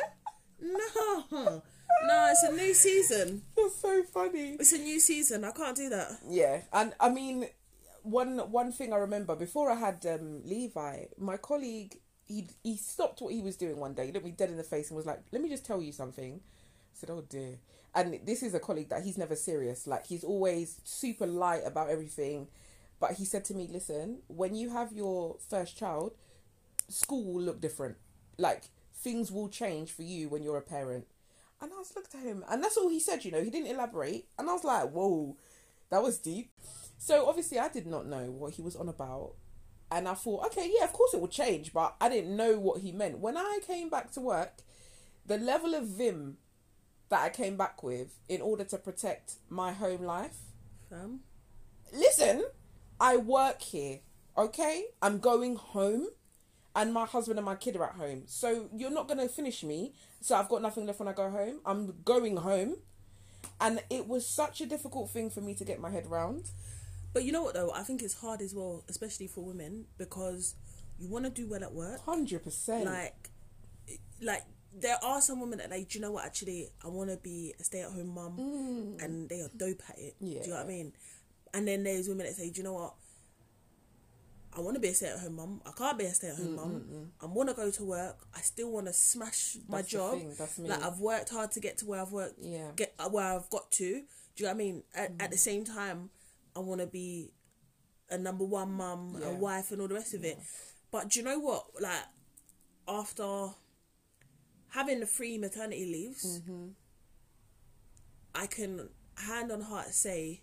No, 0.60 1.62
no. 2.06 2.28
It's 2.30 2.42
a 2.42 2.52
new 2.52 2.74
season. 2.74 3.42
That's 3.56 3.76
so 3.76 4.02
funny. 4.04 4.56
It's 4.58 4.72
a 4.72 4.78
new 4.78 4.98
season. 5.00 5.44
I 5.44 5.50
can't 5.52 5.76
do 5.76 5.88
that. 5.90 6.18
Yeah, 6.28 6.62
and 6.72 6.94
I 6.98 7.10
mean, 7.10 7.46
one 8.02 8.38
one 8.50 8.72
thing 8.72 8.92
I 8.92 8.96
remember 8.96 9.36
before 9.36 9.70
I 9.70 9.74
had 9.76 10.04
um, 10.06 10.42
Levi, 10.44 11.04
my 11.18 11.36
colleague, 11.36 11.96
he 12.26 12.48
he 12.62 12.76
stopped 12.76 13.20
what 13.20 13.32
he 13.34 13.42
was 13.42 13.56
doing 13.56 13.76
one 13.78 13.94
day, 13.94 14.06
He 14.06 14.12
looked 14.12 14.24
me 14.24 14.32
dead 14.32 14.50
in 14.50 14.56
the 14.56 14.62
face, 14.64 14.88
and 14.90 14.96
was 14.96 15.06
like, 15.06 15.20
"Let 15.32 15.42
me 15.42 15.48
just 15.48 15.66
tell 15.66 15.82
you 15.82 15.92
something." 15.92 16.40
I 16.42 16.94
said, 16.94 17.10
"Oh 17.10 17.22
dear." 17.28 17.58
And 17.94 18.20
this 18.26 18.42
is 18.42 18.52
a 18.54 18.60
colleague 18.60 18.90
that 18.90 19.04
he's 19.04 19.16
never 19.18 19.36
serious. 19.36 19.86
Like 19.86 20.06
he's 20.06 20.24
always 20.24 20.80
super 20.84 21.26
light 21.26 21.62
about 21.64 21.88
everything. 21.90 22.48
But 22.98 23.12
he 23.12 23.24
said 23.24 23.44
to 23.46 23.54
me, 23.54 23.68
"Listen, 23.70 24.22
when 24.28 24.54
you 24.54 24.70
have 24.70 24.92
your 24.92 25.36
first 25.48 25.76
child, 25.76 26.14
school 26.88 27.24
will 27.24 27.42
look 27.42 27.60
different. 27.60 27.96
Like 28.38 28.70
things 28.94 29.30
will 29.30 29.48
change 29.48 29.92
for 29.92 30.02
you 30.02 30.28
when 30.28 30.42
you're 30.42 30.56
a 30.56 30.62
parent." 30.62 31.06
And 31.60 31.72
I 31.72 31.78
was 31.78 31.94
looked 31.96 32.14
at 32.14 32.22
him, 32.22 32.44
and 32.48 32.62
that's 32.62 32.76
all 32.76 32.88
he 32.88 33.00
said. 33.00 33.24
You 33.24 33.32
know, 33.32 33.42
he 33.42 33.50
didn't 33.50 33.70
elaborate, 33.74 34.28
and 34.38 34.48
I 34.48 34.52
was 34.52 34.64
like, 34.64 34.90
"Whoa, 34.90 35.36
that 35.90 36.02
was 36.02 36.18
deep." 36.18 36.52
So 36.98 37.26
obviously, 37.26 37.58
I 37.58 37.68
did 37.68 37.86
not 37.86 38.06
know 38.06 38.30
what 38.30 38.54
he 38.54 38.62
was 38.62 38.76
on 38.76 38.88
about, 38.88 39.34
and 39.90 40.08
I 40.08 40.14
thought, 40.14 40.46
okay, 40.46 40.70
yeah, 40.76 40.84
of 40.84 40.92
course 40.92 41.14
it 41.14 41.20
will 41.20 41.28
change, 41.28 41.72
but 41.72 41.94
I 42.00 42.08
didn't 42.08 42.36
know 42.36 42.58
what 42.58 42.80
he 42.80 42.92
meant. 42.92 43.18
When 43.18 43.36
I 43.36 43.60
came 43.66 43.88
back 43.88 44.10
to 44.12 44.20
work, 44.20 44.62
the 45.24 45.38
level 45.38 45.74
of 45.74 45.86
vim 45.86 46.38
that 47.08 47.22
I 47.22 47.28
came 47.28 47.56
back 47.56 47.82
with 47.82 48.18
in 48.28 48.40
order 48.40 48.64
to 48.64 48.78
protect 48.78 49.34
my 49.48 49.72
home 49.72 50.02
life. 50.02 50.38
Fam. 50.90 51.20
Listen, 51.92 52.44
I 53.00 53.16
work 53.16 53.62
here, 53.62 54.00
okay? 54.36 54.86
I'm 55.02 55.18
going 55.18 55.56
home, 55.56 56.08
and 56.74 56.92
my 56.92 57.06
husband 57.06 57.38
and 57.38 57.46
my 57.46 57.54
kid 57.56 57.76
are 57.76 57.84
at 57.84 57.94
home. 57.94 58.22
So 58.26 58.68
you're 58.74 58.90
not 58.90 59.08
gonna 59.08 59.28
finish 59.28 59.62
me. 59.64 59.92
So 60.20 60.34
I've 60.36 60.48
got 60.48 60.62
nothing 60.62 60.86
left 60.86 60.98
when 60.98 61.08
I 61.08 61.12
go 61.12 61.30
home. 61.30 61.60
I'm 61.64 61.94
going 62.04 62.36
home, 62.38 62.76
and 63.60 63.82
it 63.90 64.06
was 64.08 64.26
such 64.26 64.60
a 64.60 64.66
difficult 64.66 65.10
thing 65.10 65.30
for 65.30 65.40
me 65.40 65.54
to 65.54 65.64
get 65.64 65.80
my 65.80 65.90
head 65.90 66.06
around. 66.06 66.50
But 67.12 67.24
you 67.24 67.32
know 67.32 67.42
what 67.42 67.54
though? 67.54 67.70
I 67.72 67.82
think 67.82 68.02
it's 68.02 68.14
hard 68.20 68.40
as 68.42 68.54
well, 68.54 68.84
especially 68.88 69.26
for 69.26 69.42
women, 69.42 69.86
because 69.96 70.54
you 70.98 71.08
want 71.08 71.24
to 71.24 71.30
do 71.30 71.46
well 71.48 71.62
at 71.62 71.72
work. 71.72 72.04
Hundred 72.04 72.42
percent. 72.44 72.84
Like, 72.84 73.30
like 74.20 74.44
there 74.78 74.98
are 75.02 75.22
some 75.22 75.40
women 75.40 75.58
that 75.58 75.70
like, 75.70 75.88
do 75.88 75.98
you 75.98 76.02
know 76.02 76.12
what? 76.12 76.26
Actually, 76.26 76.68
I 76.84 76.88
want 76.88 77.08
to 77.08 77.16
be 77.16 77.54
a 77.58 77.64
stay-at-home 77.64 78.08
mum, 78.08 78.96
and 79.00 79.28
they 79.30 79.40
are 79.40 79.50
dope 79.56 79.80
at 79.88 79.98
it. 79.98 80.16
Do 80.20 80.26
you 80.26 80.40
know 80.48 80.56
what 80.56 80.60
I 80.60 80.64
Mm. 80.64 80.68
Mean? 80.68 80.92
And 81.56 81.66
then 81.66 81.82
there's 81.84 82.08
women 82.08 82.26
that 82.26 82.34
say, 82.36 82.50
do 82.50 82.58
you 82.58 82.64
know 82.64 82.74
what? 82.74 82.94
I 84.56 84.60
want 84.60 84.74
to 84.74 84.80
be 84.80 84.88
a 84.88 84.94
stay-at-home 84.94 85.36
mum. 85.36 85.60
I 85.66 85.70
can't 85.72 85.98
be 85.98 86.04
a 86.04 86.14
stay-at-home 86.14 86.56
mum. 86.56 87.10
I 87.20 87.26
want 87.26 87.48
to 87.50 87.54
go 87.54 87.70
to 87.70 87.84
work. 87.84 88.16
I 88.34 88.40
still 88.40 88.70
want 88.70 88.86
to 88.86 88.92
smash 88.92 89.56
my 89.68 89.78
That's 89.78 89.90
the 89.92 89.98
job. 89.98 90.18
thing, 90.18 90.34
that's 90.38 90.58
me. 90.58 90.68
Like 90.68 90.82
I've 90.82 90.98
worked 90.98 91.28
hard 91.30 91.50
to 91.52 91.60
get 91.60 91.78
to 91.78 91.86
where 91.86 92.00
I've 92.00 92.12
worked. 92.12 92.38
Yeah. 92.40 92.70
Get 92.74 92.94
uh, 92.98 93.08
where 93.08 93.24
I've 93.24 93.50
got 93.50 93.70
to. 93.72 93.84
Do 93.84 93.84
you 93.92 94.44
know 94.44 94.48
what 94.48 94.54
I 94.54 94.54
mean? 94.54 94.82
At, 94.94 95.10
at 95.20 95.28
Mm. 95.28 95.30
the 95.30 95.38
same 95.38 95.64
time, 95.64 96.10
I 96.54 96.60
want 96.60 96.80
to 96.80 96.86
be 96.86 97.32
a 98.10 98.16
number 98.18 98.44
one 98.44 98.72
mum, 98.72 99.16
Yeah. 99.20 99.28
a 99.28 99.34
wife, 99.34 99.72
and 99.72 99.80
all 99.82 99.88
the 99.88 99.94
rest 99.94 100.14
of 100.14 100.24
it. 100.24 100.38
But 100.90 101.10
do 101.10 101.20
you 101.20 101.24
know 101.24 101.38
what? 101.38 101.66
Like 101.80 102.04
after 102.88 103.48
having 104.68 105.00
the 105.00 105.06
free 105.06 105.36
maternity 105.38 105.84
leaves, 105.86 106.40
Mm-hmm. 106.40 106.68
I 108.34 108.46
can 108.46 108.88
hand 109.16 109.50
on 109.52 109.62
heart 109.62 109.94
say 109.94 110.42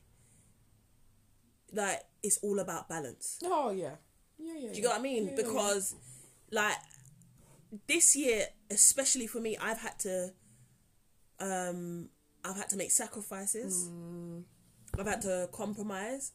that 1.74 2.08
it's 2.22 2.38
all 2.38 2.60
about 2.60 2.90
balance. 2.90 3.40
Oh 3.44 3.72
yeah. 3.72 3.96
Yeah, 4.38 4.54
yeah. 4.60 4.70
Do 4.70 4.76
you 4.76 4.82
get 4.82 4.90
what 4.90 5.00
I 5.00 5.02
mean? 5.02 5.36
Because 5.36 5.96
like 6.52 6.76
this 7.88 8.16
year, 8.16 8.46
especially 8.70 9.28
for 9.28 9.40
me, 9.40 9.58
I've 9.58 9.80
had 9.80 10.00
to 10.00 10.34
um 11.40 12.10
I've 12.44 12.58
had 12.58 12.70
to 12.70 12.78
make 12.78 12.92
sacrifices. 12.92 13.90
Mm. 13.90 14.44
I've 15.00 15.08
had 15.08 15.22
to 15.22 15.50
compromise, 15.52 16.34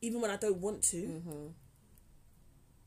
even 0.00 0.20
when 0.20 0.30
I 0.30 0.36
don't 0.36 0.58
want 0.58 0.82
to, 0.84 0.96
mm-hmm. 0.96 1.46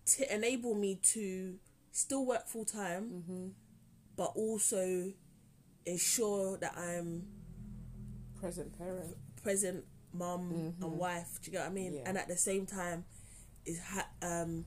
to 0.05 0.35
enable 0.35 0.73
me 0.73 0.99
to 1.13 1.55
still 1.91 2.25
work 2.25 2.47
full 2.47 2.65
time, 2.65 3.23
mm-hmm. 3.29 3.47
but 4.15 4.31
also 4.35 5.11
ensure 5.85 6.57
that 6.57 6.75
I'm 6.77 7.27
present 8.39 8.77
parent. 8.77 9.15
present 9.43 9.85
mum 10.13 10.73
and 10.81 10.97
wife. 10.97 11.39
Do 11.41 11.49
you 11.49 11.51
get 11.53 11.61
what 11.63 11.71
I 11.71 11.73
mean? 11.73 11.93
Yeah. 11.95 12.01
And 12.05 12.17
at 12.17 12.27
the 12.27 12.37
same 12.37 12.65
time, 12.65 13.05
is 13.65 13.79
ha- 13.79 14.09
um 14.21 14.65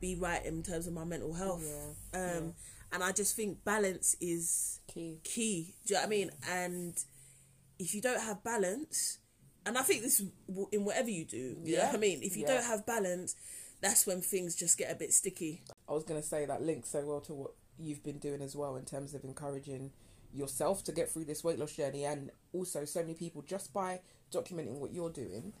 be 0.00 0.14
right 0.14 0.44
in 0.44 0.62
terms 0.62 0.86
of 0.86 0.92
my 0.92 1.04
mental 1.04 1.32
health. 1.34 1.64
Yeah, 1.64 2.36
Um, 2.38 2.54
and 2.92 3.02
I 3.02 3.12
just 3.12 3.34
think 3.34 3.64
balance 3.64 4.14
is 4.20 4.80
Key. 4.88 5.20
key. 5.24 5.74
Do 5.86 5.94
you 5.94 5.96
know 5.96 6.00
what 6.02 6.06
I 6.06 6.10
mean? 6.10 6.30
And 6.50 7.04
if 7.78 7.94
you 7.94 8.00
don't 8.00 8.20
have 8.20 8.42
balance, 8.44 9.18
and 9.64 9.76
I 9.78 9.82
think 9.82 10.02
this 10.02 10.22
in 10.72 10.84
whatever 10.84 11.10
you 11.10 11.24
do. 11.24 11.58
You 11.62 11.76
know 11.76 11.82
Yeah. 11.82 11.86
what 11.86 11.94
I 11.96 11.98
mean? 11.98 12.22
If 12.22 12.36
you 12.36 12.42
Yeah. 12.42 12.54
don't 12.56 12.64
have 12.64 12.86
balance, 12.86 13.34
that's 13.80 14.06
when 14.06 14.20
things 14.22 14.54
just 14.54 14.76
get 14.78 14.90
a 14.90 14.94
bit 14.94 15.12
sticky. 15.12 15.62
I 15.88 15.92
was 15.92 16.04
gonna 16.04 16.22
say 16.22 16.44
that 16.46 16.62
links 16.62 16.90
so 16.90 17.04
well 17.06 17.20
to 17.22 17.34
what 17.34 17.54
you've 17.78 18.02
been 18.02 18.18
doing 18.18 18.40
as 18.42 18.54
well 18.56 18.76
in 18.76 18.84
terms 18.84 19.12
of 19.14 19.24
encouraging 19.24 19.92
yourself 20.32 20.84
to 20.84 20.92
get 20.92 21.10
through 21.10 21.24
this 21.24 21.42
weight 21.42 21.58
loss 21.58 21.72
journey 21.72 22.04
and 22.04 22.30
also 22.52 22.84
so 22.84 23.00
many 23.00 23.14
people 23.14 23.42
just 23.42 23.72
by 23.72 24.00
documenting 24.32 24.78
what 24.78 24.92
you're 24.92 25.10
doing 25.10 25.52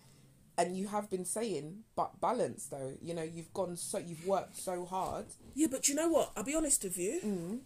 and 0.58 0.76
you 0.76 0.88
have 0.88 1.10
been 1.10 1.24
saying 1.24 1.84
but 1.94 2.20
balance 2.20 2.66
though 2.66 2.92
you 3.02 3.14
know 3.14 3.22
you've 3.22 3.52
gone 3.52 3.76
so 3.76 3.98
you've 3.98 4.26
worked 4.26 4.56
so 4.56 4.84
hard 4.84 5.26
Yeah, 5.54 5.68
but 5.70 5.88
you 5.88 5.94
know 5.94 6.08
what? 6.08 6.32
I'll 6.36 6.44
be 6.44 6.54
honest 6.54 6.82
with 6.84 6.98
you. 6.98 7.20
Mm. 7.24 7.58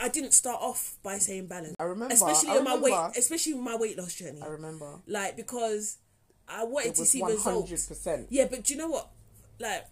I 0.00 0.08
didn't 0.08 0.32
start 0.32 0.60
off 0.60 0.96
by 1.02 1.18
saying 1.18 1.46
balance. 1.46 1.76
I 1.78 1.84
remember 1.84 2.14
especially 2.14 2.50
I 2.50 2.56
on 2.58 2.64
my 2.64 2.76
weight, 2.76 3.16
especially 3.16 3.54
my 3.54 3.76
weight 3.76 3.96
loss 3.96 4.14
journey. 4.14 4.40
I 4.42 4.46
remember 4.48 4.98
like 5.06 5.36
because 5.36 5.98
I 6.48 6.64
wanted 6.64 6.94
to 6.96 7.04
see 7.06 7.20
one 7.20 7.32
results. 7.32 7.44
hundred 7.68 7.88
percent 7.88 8.26
Yeah, 8.30 8.46
but 8.50 8.64
do 8.64 8.74
you 8.74 8.78
know 8.80 8.88
what? 8.88 9.08
Like 9.60 9.86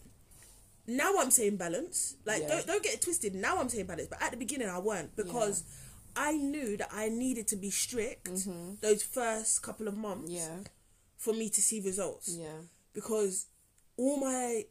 now 0.86 1.12
I'm 1.18 1.30
saying 1.30 1.56
balance. 1.56 2.16
Like 2.24 2.42
Yeah. 2.42 2.48
don't 2.48 2.66
don't 2.66 2.82
get 2.82 2.94
it 2.94 3.02
twisted. 3.02 3.34
Now 3.34 3.60
I'm 3.60 3.68
saying 3.68 3.86
balance, 3.86 4.08
but 4.08 4.20
at 4.22 4.32
the 4.32 4.36
beginning 4.36 4.68
I 4.68 4.78
weren't 4.80 5.14
because 5.14 5.62
I 6.16 6.32
knew 6.32 6.76
that 6.76 6.88
I 6.92 7.08
needed 7.08 7.46
to 7.48 7.56
be 7.56 7.70
strict 7.70 8.28
those 8.80 9.02
first 9.02 9.62
couple 9.62 9.88
of 9.88 9.96
months 9.96 10.30
Mm-hmm. 10.32 10.58
yeah 10.60 10.68
for 11.16 11.34
me 11.34 11.48
to 11.50 11.60
see 11.60 11.80
results. 11.80 12.34
yeah 12.38 12.62
Because 12.94 13.46
all 13.96 14.16
my 14.18 14.64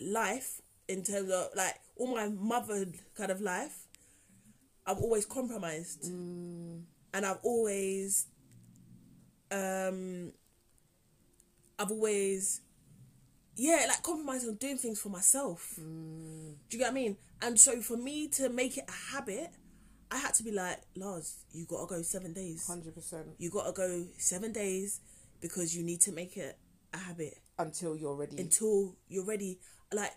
life 0.00 0.60
in 0.88 1.02
terms 1.04 1.30
of 1.30 1.48
like 1.54 1.76
all 1.96 2.08
my 2.14 2.28
mothered 2.28 2.94
kind 3.16 3.30
of 3.30 3.40
life, 3.40 3.86
I've 4.84 4.98
always 4.98 5.24
compromised, 5.24 6.02
Mm. 6.10 6.82
and 7.14 7.24
I've 7.24 7.38
always, 7.44 8.26
um, 9.52 10.32
I've 11.78 11.90
always, 11.90 12.60
yeah, 13.56 13.84
like 13.88 14.02
compromised 14.02 14.48
on 14.48 14.56
doing 14.56 14.78
things 14.78 15.00
for 15.00 15.08
myself. 15.10 15.74
Mm. 15.80 16.54
Do 16.68 16.76
you 16.76 16.78
get 16.78 16.86
what 16.86 16.90
I 16.90 16.94
mean? 16.94 17.16
And 17.40 17.58
so 17.60 17.80
for 17.80 17.96
me 17.96 18.28
to 18.28 18.48
make 18.48 18.76
it 18.78 18.84
a 18.88 19.12
habit, 19.14 19.50
I 20.12 20.18
had 20.18 20.34
to 20.34 20.42
be 20.42 20.52
like, 20.52 20.78
Lars, 20.94 21.38
you 21.52 21.64
gotta 21.66 21.86
go 21.86 22.02
seven 22.02 22.32
days. 22.34 22.66
Hundred 22.66 22.94
percent. 22.94 23.26
You 23.38 23.50
gotta 23.50 23.72
go 23.72 24.04
seven 24.18 24.52
days 24.52 25.00
because 25.40 25.74
you 25.76 25.82
need 25.82 26.00
to 26.02 26.12
make 26.12 26.36
it 26.36 26.56
a 26.92 26.98
habit 26.98 27.38
Until 27.58 27.96
you're 27.96 28.14
ready. 28.14 28.36
until 28.38 28.94
you're 29.08 29.24
ready. 29.24 29.58
Like 29.92 30.12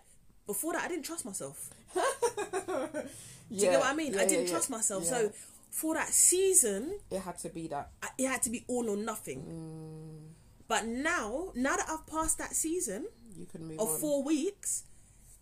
before 0.46 0.74
that, 0.74 0.84
I 0.84 0.88
didn't 0.88 1.04
trust 1.04 1.24
myself. 1.24 1.70
Do 1.94 2.00
Do 3.56 3.64
you 3.64 3.70
know 3.72 3.80
what 3.80 3.88
I 3.92 3.94
mean? 3.94 4.18
I 4.18 4.26
didn't 4.26 4.48
trust 4.48 4.70
myself. 4.70 5.04
Yeah. 5.04 5.10
So 5.10 5.32
for 5.70 5.94
that 5.94 6.08
season, 6.08 6.98
it 7.10 7.20
had 7.20 7.38
to 7.38 7.48
be 7.48 7.68
that. 7.68 7.90
I- 8.02 8.08
it 8.18 8.26
had 8.28 8.42
to 8.42 8.50
be 8.50 8.64
all 8.68 8.88
or 8.90 8.96
nothing. 8.96 9.40
Mm. 9.42 10.32
But 10.68 10.86
now, 10.86 11.52
now 11.54 11.76
that 11.76 11.86
I've 11.88 12.06
passed 12.06 12.38
that 12.38 12.54
season 12.54 13.06
You 13.36 13.46
can 13.46 13.66
move 13.68 13.78
of 13.78 13.88
on. 13.88 14.00
four 14.00 14.22
weeks, 14.24 14.82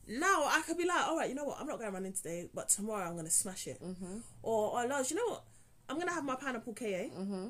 now 0.09 0.45
I 0.47 0.63
could 0.67 0.77
be 0.79 0.85
like, 0.87 1.07
all 1.07 1.17
right, 1.17 1.29
you 1.29 1.35
know 1.35 1.45
what? 1.45 1.59
I'm 1.61 1.67
not 1.67 1.79
going 1.79 1.93
running 1.93 2.13
today, 2.13 2.49
but 2.55 2.69
tomorrow 2.69 3.07
I'm 3.07 3.15
going 3.15 3.25
to 3.27 3.31
smash 3.31 3.67
it. 3.67 3.83
Mm-hmm. 3.83 4.19
Or, 4.43 4.73
or 4.81 4.87
Lars, 4.87 5.11
you 5.11 5.17
know 5.17 5.27
what? 5.27 5.45
I'm 5.89 5.97
going 5.97 6.09
to 6.09 6.15
have 6.15 6.25
my 6.25 6.35
pineapple 6.37 6.73
KA 6.75 6.85
Mm-hmm. 6.85 7.47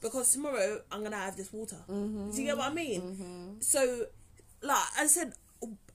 because 0.00 0.32
tomorrow 0.32 0.80
I'm 0.90 1.00
going 1.00 1.12
to 1.12 1.16
have 1.18 1.36
this 1.36 1.52
water. 1.52 1.76
Mm-hmm. 1.88 2.30
Do 2.32 2.36
you 2.40 2.46
get 2.46 2.56
what 2.58 2.70
I 2.70 2.74
mean? 2.74 3.56
So, 3.60 4.06
like 4.62 4.84
I 4.98 5.06
said, 5.06 5.32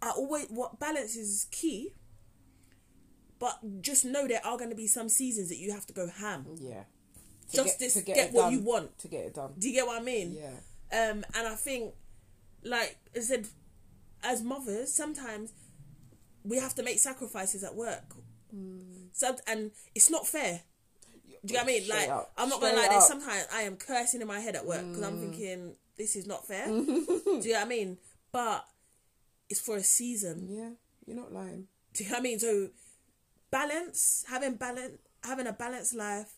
I 0.01 0.11
always, 0.11 0.47
what 0.49 0.79
balance 0.79 1.15
is 1.15 1.47
key. 1.51 1.93
But 3.39 3.81
just 3.81 4.05
know 4.05 4.27
there 4.27 4.45
are 4.45 4.57
going 4.57 4.69
to 4.69 4.75
be 4.75 4.87
some 4.87 5.09
seasons 5.09 5.49
that 5.49 5.57
you 5.57 5.71
have 5.71 5.85
to 5.87 5.93
go 5.93 6.07
ham. 6.07 6.45
Yeah. 6.59 6.83
To 7.51 7.57
Just 7.57 7.79
this, 7.79 7.93
to 7.95 8.01
get, 8.01 8.17
it 8.17 8.31
what 8.33 8.43
done. 8.43 8.53
you 8.53 8.59
want. 8.59 8.97
To 8.99 9.07
get 9.07 9.25
it 9.25 9.33
done. 9.33 9.53
Do 9.57 9.67
you 9.67 9.73
get 9.73 9.87
what 9.87 9.99
I 9.99 10.03
mean? 10.03 10.33
Yeah. 10.37 10.51
Um, 10.93 11.25
and 11.35 11.47
I 11.47 11.55
think, 11.55 11.93
like 12.63 12.97
I 13.15 13.19
said, 13.19 13.47
as 14.23 14.43
mothers, 14.43 14.93
sometimes 14.93 15.51
we 16.43 16.57
have 16.57 16.75
to 16.75 16.83
make 16.83 16.99
sacrifices 16.99 17.63
at 17.63 17.75
work. 17.75 18.15
Mm. 18.55 19.07
So, 19.13 19.35
and 19.47 19.71
it's 19.95 20.09
not 20.09 20.27
fair. 20.27 20.61
Do 21.43 21.53
you 21.53 21.59
get 21.59 21.63
what 21.63 21.63
I 21.63 21.67
mean? 21.67 21.83
Straight 21.83 21.99
Like, 21.99 22.09
up. 22.09 22.31
I'm 22.37 22.49
not 22.49 22.61
gonna 22.61 22.73
Straight 22.73 22.87
lie. 22.87 22.93
There's 22.93 23.07
sometimes 23.07 23.47
I 23.53 23.61
am 23.61 23.75
cursing 23.77 24.21
in 24.21 24.27
my 24.27 24.39
head 24.39 24.55
at 24.55 24.65
work 24.65 24.87
because 24.87 25.03
I'm 25.03 25.17
mm. 25.17 25.21
thinking 25.21 25.75
this 25.97 26.15
is 26.15 26.27
not 26.27 26.47
fair. 26.47 26.67
Do 26.67 26.73
you 26.75 27.53
know 27.53 27.59
what 27.59 27.65
I 27.65 27.65
mean? 27.65 27.97
But 28.31 28.65
it's 29.49 29.59
for 29.59 29.75
a 29.75 29.83
season. 29.83 30.47
Yeah. 30.49 30.69
You're 31.05 31.17
not 31.17 31.33
lying. 31.33 31.67
Do 31.93 32.03
you 32.03 32.09
know 32.09 32.15
what 32.15 32.19
I 32.19 32.23
mean? 32.23 32.39
So 32.39 32.69
balance, 33.51 34.25
having 34.29 34.55
balance, 34.55 34.97
having 35.23 35.47
a 35.47 35.53
balanced 35.53 35.95
life, 35.95 36.31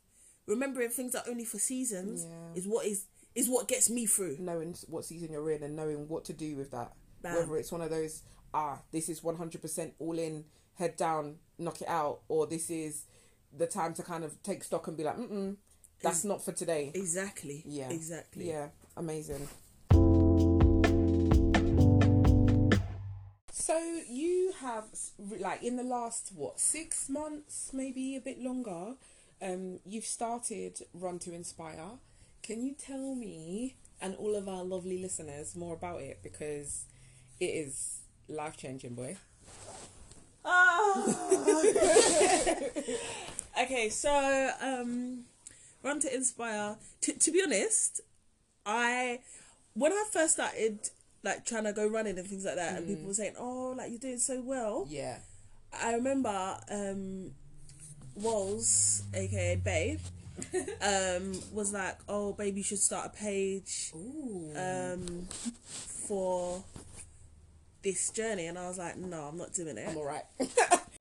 remembering 0.47 0.89
things 0.89 1.15
are 1.15 1.23
only 1.29 1.45
for 1.45 1.59
seasons 1.59 2.25
Yeah. 2.25 2.59
is 2.59 2.67
what 2.67 2.85
is 2.85 3.05
is 3.35 3.49
what 3.49 3.67
gets 3.67 3.89
me 3.89 4.05
through. 4.05 4.37
Knowing 4.39 4.75
what 4.87 5.05
season 5.05 5.31
you're 5.31 5.49
in 5.51 5.63
and 5.63 5.75
knowing 5.75 6.07
what 6.07 6.25
to 6.25 6.33
do 6.33 6.55
with 6.55 6.71
that. 6.71 6.93
Bam. 7.21 7.35
Whether 7.35 7.57
it's 7.57 7.71
one 7.71 7.81
of 7.81 7.89
those, 7.89 8.21
ah, 8.53 8.79
this 8.91 9.09
is 9.09 9.21
100% 9.21 9.91
all 9.99 10.17
in, 10.19 10.45
head 10.75 10.95
down, 10.95 11.37
knock 11.57 11.81
it 11.81 11.87
out, 11.87 12.21
or 12.27 12.47
this 12.47 12.69
is 12.69 13.05
the 13.55 13.67
time 13.67 13.93
to 13.93 14.03
kind 14.03 14.23
of 14.23 14.41
take 14.43 14.63
stock 14.63 14.87
and 14.87 14.97
be 14.97 15.03
like, 15.03 15.17
mm 15.17 15.55
that's 16.03 16.25
not 16.25 16.43
for 16.43 16.51
today. 16.51 16.91
Exactly. 16.93 17.63
Yeah. 17.65 17.89
Exactly. 17.89 18.49
Yeah, 18.49 18.67
amazing. 18.97 19.47
So 23.51 23.79
you 24.09 24.53
have 24.59 24.83
like 25.39 25.63
in 25.63 25.77
the 25.77 25.83
last 25.83 26.33
what 26.35 26.59
six 26.59 27.09
months, 27.09 27.71
maybe 27.73 28.17
a 28.17 28.19
bit 28.19 28.41
longer, 28.41 28.95
um, 29.41 29.79
you've 29.85 30.05
started 30.05 30.81
Run 30.93 31.19
to 31.19 31.33
Inspire. 31.33 31.99
Can 32.41 32.61
you 32.61 32.75
tell 32.75 33.15
me 33.15 33.77
and 34.01 34.15
all 34.15 34.35
of 34.35 34.49
our 34.49 34.65
lovely 34.65 35.01
listeners 35.01 35.55
more 35.55 35.73
about 35.73 36.01
it 36.01 36.19
because 36.21 36.83
it 37.39 37.45
is 37.45 38.02
life 38.27 38.57
changing, 38.57 38.95
boy. 38.95 39.17
okay, 43.61 43.89
so 43.89 44.51
um, 44.61 45.23
Run 45.83 45.99
to 46.01 46.13
Inspire. 46.13 46.75
To, 47.01 47.13
to 47.13 47.31
be 47.31 47.41
honest, 47.43 48.01
I 48.65 49.19
when 49.73 49.91
I 49.93 50.05
first 50.11 50.33
started 50.33 50.89
like 51.23 51.45
trying 51.45 51.63
to 51.63 51.73
go 51.73 51.87
running 51.87 52.17
and 52.17 52.27
things 52.27 52.45
like 52.45 52.55
that, 52.55 52.77
and 52.77 52.87
people 52.87 53.07
were 53.07 53.13
saying, 53.13 53.35
"Oh, 53.37 53.73
like 53.77 53.89
you're 53.89 53.99
doing 53.99 54.19
so 54.19 54.41
well." 54.41 54.85
Yeah. 54.89 55.17
I 55.81 55.93
remember 55.93 56.57
um, 56.69 57.31
Walls, 58.15 59.03
aka 59.13 59.55
Babe, 59.55 59.99
um, 60.81 61.33
was 61.51 61.73
like, 61.73 61.97
"Oh, 62.07 62.33
baby, 62.33 62.57
you 62.59 62.63
should 62.63 62.79
start 62.79 63.07
a 63.07 63.09
page 63.09 63.91
Ooh. 63.95 64.51
um, 64.55 65.27
for 66.07 66.63
this 67.83 68.09
journey," 68.09 68.47
and 68.47 68.57
I 68.57 68.67
was 68.67 68.77
like, 68.77 68.97
"No, 68.97 69.21
I'm 69.23 69.37
not 69.37 69.53
doing 69.53 69.77
it." 69.77 69.87
I'm 69.87 69.97
alright. 69.97 70.23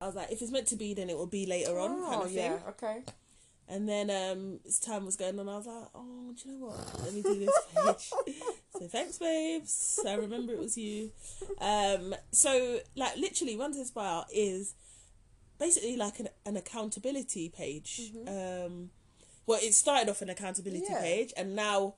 I 0.01 0.05
was 0.07 0.15
like, 0.15 0.31
"If 0.31 0.41
it's 0.41 0.51
meant 0.51 0.67
to 0.67 0.75
be, 0.75 0.93
then 0.93 1.09
it 1.09 1.17
will 1.17 1.25
be 1.27 1.45
later 1.45 1.79
on." 1.79 1.89
kind 2.03 2.15
oh 2.15 2.21
of 2.23 2.27
thing. 2.27 2.37
yeah. 2.37 2.59
Okay. 2.69 3.01
And 3.69 3.87
then 3.87 4.09
um, 4.09 4.59
as 4.67 4.77
time 4.77 5.05
was 5.05 5.15
going 5.15 5.39
on, 5.39 5.47
I 5.47 5.57
was 5.57 5.65
like, 5.65 5.87
"Oh, 5.95 6.33
do 6.35 6.49
you 6.49 6.59
know 6.59 6.65
what? 6.67 7.01
Let 7.03 7.13
me 7.13 7.21
do 7.21 7.39
this 7.39 7.59
page." 7.73 8.11
so 8.79 8.87
thanks, 8.87 9.17
babes. 9.17 9.99
I 10.07 10.15
remember 10.15 10.51
it 10.53 10.59
was 10.59 10.77
you. 10.77 11.11
Um, 11.59 12.13
so 12.31 12.79
like 12.95 13.15
literally, 13.17 13.55
Run 13.57 13.71
to 13.73 13.79
Inspire 13.79 14.23
is 14.33 14.75
basically 15.59 15.95
like 15.95 16.19
an, 16.19 16.27
an 16.45 16.57
accountability 16.57 17.47
page. 17.49 18.11
Um, 18.27 18.89
well, 19.45 19.59
it 19.61 19.73
started 19.73 20.09
off 20.09 20.21
an 20.21 20.29
accountability 20.29 20.85
Yeah. 20.89 20.99
page, 21.01 21.33
and 21.37 21.55
now 21.55 21.95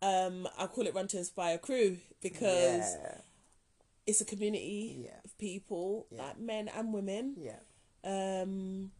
um, 0.00 0.48
I 0.56 0.66
call 0.68 0.86
it 0.86 0.94
Run 0.94 1.08
to 1.08 1.18
Inspire 1.18 1.58
Crew 1.58 1.98
because 2.22 2.94
yeah. 3.02 3.14
It's 4.08 4.20
a 4.20 4.24
community 4.24 5.02
Yeah. 5.04 5.20
of 5.24 5.36
people, 5.38 6.06
Yeah. 6.10 6.22
like 6.24 6.38
men 6.38 6.68
and 6.68 6.92
women 6.94 7.36
Yeah. 7.38 7.60
um, 8.04 8.90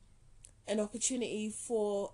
an 0.66 0.80
opportunity 0.80 1.48
for 1.48 2.12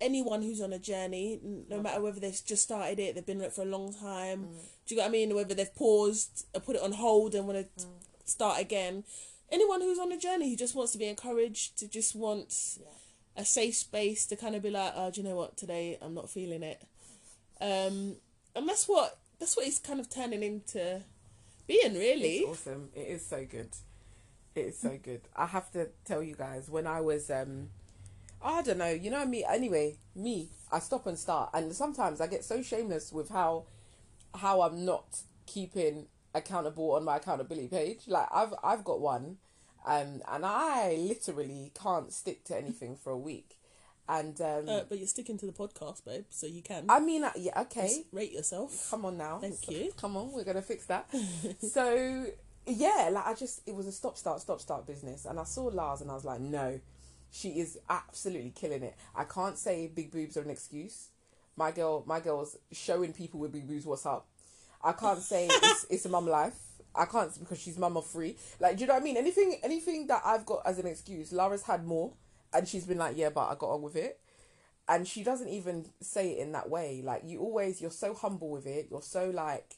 anyone 0.00 0.42
who's 0.42 0.60
on 0.60 0.72
a 0.72 0.78
journey, 0.78 1.38
no 1.42 1.80
matter 1.80 2.00
whether 2.02 2.18
they've 2.18 2.44
just 2.44 2.64
started 2.64 2.98
it, 2.98 3.14
they've 3.14 3.24
been 3.24 3.38
on 3.38 3.44
it 3.44 3.52
for 3.52 3.62
a 3.62 3.66
long 3.76 3.94
time. 3.94 4.40
Mm. 4.46 4.62
Do 4.86 4.94
you 4.94 4.96
get 4.96 5.02
what 5.04 5.08
I 5.08 5.12
mean? 5.12 5.34
Whether 5.34 5.54
they've 5.54 5.74
paused 5.74 6.44
or 6.54 6.60
put 6.60 6.76
it 6.76 6.82
on 6.82 6.92
hold 6.92 7.34
and 7.36 7.46
want 7.46 7.58
to 7.76 7.86
Mm. 7.86 7.90
start 8.24 8.60
again. 8.60 9.04
Anyone 9.50 9.80
who's 9.80 10.00
on 10.00 10.10
a 10.10 10.18
journey 10.18 10.50
who 10.50 10.56
just 10.56 10.74
wants 10.74 10.90
to 10.92 10.98
be 10.98 11.06
encouraged, 11.06 11.78
to 11.78 11.86
just 11.86 12.16
wants 12.16 12.78
Yeah. 12.82 12.88
a 13.36 13.44
safe 13.44 13.76
space 13.76 14.26
to 14.26 14.34
kind 14.36 14.56
of 14.56 14.62
be 14.62 14.70
like, 14.70 14.92
oh, 14.96 15.10
do 15.12 15.20
you 15.20 15.28
know 15.28 15.36
what? 15.36 15.56
Today 15.56 15.96
I'm 16.02 16.14
not 16.14 16.28
feeling 16.28 16.64
it. 16.64 16.82
Um, 17.60 18.16
and 18.56 18.68
that's 18.68 18.88
what 18.88 19.18
that's 19.38 19.56
what 19.56 19.66
it's 19.66 19.78
kind 19.78 20.00
of 20.00 20.08
turning 20.08 20.42
into 20.42 21.04
being 21.66 21.94
really. 21.94 22.38
It's 22.38 22.60
awesome. 22.60 22.90
It 22.94 23.08
is 23.08 23.24
so 23.24 23.44
good. 23.44 23.70
It 24.54 24.66
is 24.66 24.78
so 24.78 24.98
good. 25.02 25.22
I 25.34 25.46
have 25.46 25.70
to 25.72 25.88
tell 26.04 26.22
you 26.22 26.34
guys 26.36 26.68
when 26.68 26.86
I 26.86 27.00
was 27.00 27.30
um 27.30 27.70
I 28.42 28.62
don't 28.62 28.78
know, 28.78 28.90
you 28.90 29.10
know 29.10 29.24
me 29.24 29.44
anyway, 29.48 29.96
me, 30.14 30.50
I 30.70 30.78
stop 30.78 31.06
and 31.06 31.18
start 31.18 31.50
and 31.54 31.74
sometimes 31.74 32.20
I 32.20 32.26
get 32.26 32.44
so 32.44 32.62
shameless 32.62 33.12
with 33.12 33.30
how 33.30 33.64
how 34.34 34.62
I'm 34.62 34.84
not 34.84 35.22
keeping 35.46 36.06
accountable 36.34 36.92
on 36.92 37.04
my 37.04 37.16
accountability 37.16 37.68
page. 37.68 38.02
Like 38.06 38.28
I've 38.32 38.54
I've 38.62 38.84
got 38.84 39.00
one 39.00 39.38
um 39.86 40.22
and 40.30 40.44
I 40.46 40.96
literally 40.98 41.72
can't 41.74 42.12
stick 42.12 42.44
to 42.44 42.56
anything 42.56 42.96
for 42.96 43.10
a 43.10 43.18
week. 43.18 43.58
And 44.08 44.38
um 44.40 44.68
Uh, 44.68 44.80
but 44.88 44.98
you're 44.98 45.06
sticking 45.06 45.38
to 45.38 45.46
the 45.46 45.52
podcast, 45.52 46.04
babe, 46.04 46.24
so 46.30 46.46
you 46.46 46.62
can. 46.62 46.86
I 46.88 47.00
mean 47.00 47.24
uh, 47.24 47.32
yeah, 47.36 47.60
okay. 47.62 47.88
Just 47.88 48.00
rate 48.12 48.32
yourself. 48.32 48.88
Come 48.90 49.04
on 49.06 49.16
now. 49.16 49.38
Thank 49.38 49.70
you. 49.70 49.92
Come 49.96 50.16
on, 50.16 50.32
we're 50.32 50.44
gonna 50.44 50.62
fix 50.62 50.86
that. 50.86 51.08
so 51.60 52.26
yeah, 52.66 53.08
like 53.12 53.26
I 53.26 53.34
just 53.34 53.62
it 53.66 53.74
was 53.74 53.86
a 53.86 53.92
stop 53.92 54.16
start 54.16 54.40
stop 54.40 54.60
start 54.60 54.86
business, 54.86 55.24
and 55.24 55.38
I 55.38 55.44
saw 55.44 55.64
Lars, 55.64 56.00
and 56.00 56.10
I 56.10 56.14
was 56.14 56.24
like, 56.24 56.40
no, 56.40 56.80
she 57.30 57.50
is 57.50 57.78
absolutely 57.88 58.50
killing 58.54 58.82
it. 58.82 58.94
I 59.14 59.24
can't 59.24 59.58
say 59.58 59.86
big 59.86 60.10
boobs 60.12 60.36
are 60.36 60.42
an 60.42 60.50
excuse. 60.50 61.08
My 61.56 61.70
girl, 61.70 62.02
my 62.06 62.20
girl's 62.20 62.56
showing 62.72 63.12
people 63.12 63.40
with 63.40 63.52
big 63.52 63.66
boobs 63.66 63.86
what's 63.86 64.06
up. 64.06 64.26
I 64.82 64.92
can't 64.92 65.20
say 65.20 65.48
it's, 65.50 65.86
it's 65.90 66.04
a 66.04 66.08
mum 66.08 66.26
life. 66.26 66.56
I 66.94 67.06
can't 67.06 67.36
because 67.38 67.60
she's 67.60 67.76
mum 67.76 67.96
of 67.96 68.06
free. 68.06 68.36
Like, 68.60 68.76
do 68.76 68.82
you 68.82 68.86
know 68.86 68.94
what 68.94 69.02
I 69.02 69.04
mean? 69.04 69.16
Anything, 69.16 69.58
anything 69.62 70.06
that 70.08 70.22
I've 70.24 70.46
got 70.46 70.62
as 70.64 70.78
an 70.78 70.86
excuse, 70.86 71.32
Lara's 71.32 71.62
had 71.64 71.84
more, 71.84 72.12
and 72.54 72.66
she's 72.68 72.86
been 72.86 72.98
like, 72.98 73.16
yeah, 73.16 73.30
but 73.30 73.48
I 73.48 73.54
got 73.54 73.70
on 73.70 73.82
with 73.82 73.96
it 73.96 74.20
and 74.88 75.08
she 75.08 75.22
doesn't 75.24 75.48
even 75.48 75.86
say 76.00 76.32
it 76.32 76.38
in 76.38 76.52
that 76.52 76.68
way 76.68 77.00
like 77.02 77.22
you 77.24 77.40
always 77.40 77.80
you're 77.80 77.90
so 77.90 78.12
humble 78.12 78.50
with 78.50 78.66
it 78.66 78.86
you're 78.90 79.00
so 79.00 79.30
like 79.30 79.76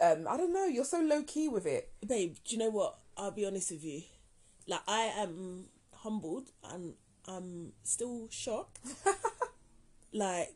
um 0.00 0.26
i 0.28 0.36
don't 0.36 0.52
know 0.52 0.64
you're 0.66 0.84
so 0.84 1.00
low 1.00 1.22
key 1.22 1.48
with 1.48 1.64
it 1.64 1.92
Babe, 2.06 2.36
do 2.44 2.56
you 2.56 2.58
know 2.58 2.70
what? 2.70 2.98
I'll 3.16 3.30
be 3.30 3.46
honest 3.46 3.70
with 3.70 3.84
you. 3.84 4.02
Like, 4.66 4.80
I 4.86 5.04
am 5.16 5.66
humbled 5.94 6.50
and 6.70 6.94
I'm 7.26 7.72
still 7.82 8.28
shocked. 8.30 8.78
like, 10.12 10.54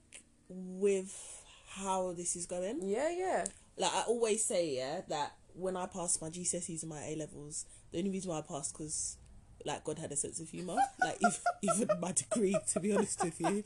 with 0.48 1.42
how 1.70 2.12
this 2.12 2.36
is 2.36 2.46
going. 2.46 2.80
yeah 2.82 3.10
yeah 3.10 3.44
Like, 3.76 3.92
I 3.94 4.02
always 4.08 4.44
say, 4.44 4.76
yeah, 4.76 5.02
that 5.08 5.34
when 5.54 5.76
I 5.76 5.86
passed 5.86 6.20
my 6.20 6.28
GCSEs 6.28 6.82
and 6.82 6.90
my 6.90 7.02
A 7.04 7.16
levels, 7.16 7.66
the 7.92 7.98
only 7.98 8.10
reason 8.10 8.30
why 8.30 8.38
I 8.38 8.42
passed 8.42 8.72
because 8.76 9.16
like 9.64 9.84
God 9.84 9.98
had 9.98 10.12
a 10.12 10.16
sense 10.16 10.40
of 10.40 10.48
humor, 10.50 10.76
like 11.00 11.18
even, 11.20 11.34
even 11.86 12.00
my 12.00 12.12
degree, 12.12 12.56
to 12.68 12.80
be 12.80 12.94
honest 12.94 13.22
with 13.22 13.40
you. 13.40 13.64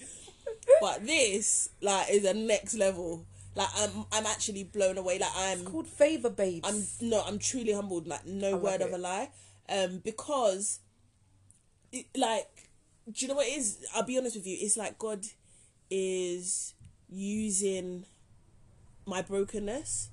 But 0.81 1.05
this 1.07 1.71
like 1.81 2.11
is 2.11 2.25
a 2.25 2.35
next 2.35 2.75
level. 2.75 3.27
Like 3.55 3.69
I'm, 3.77 4.05
I'm 4.13 4.27
actually 4.27 4.65
blown 4.65 4.97
away. 4.97 5.19
Like 5.19 5.31
I'm, 5.37 5.65
Called 5.65 5.87
favor 5.87 6.31
babes. 6.31 6.67
I'm 7.01 7.09
no, 7.09 7.23
I'm 7.27 7.39
truly 7.39 7.73
humbled. 7.73 8.07
Like 8.07 8.27
no 8.27 8.57
word 8.57 8.81
of 8.81 8.93
a 8.93 8.99
lie, 8.99 9.31
um, 9.69 10.01
because, 10.05 10.81
it, 11.93 12.07
like, 12.17 12.49
do 13.11 13.25
you 13.25 13.29
know 13.29 13.35
what 13.35 13.47
it 13.47 13.59
is? 13.59 13.85
I'll 13.95 14.05
be 14.05 14.17
honest 14.19 14.37
with 14.37 14.47
you. 14.47 14.57
It's 14.61 14.77
like 14.77 14.99
God 14.99 15.27
is 15.91 16.75
using 17.11 18.07
my 19.05 19.21
brokenness 19.21 20.09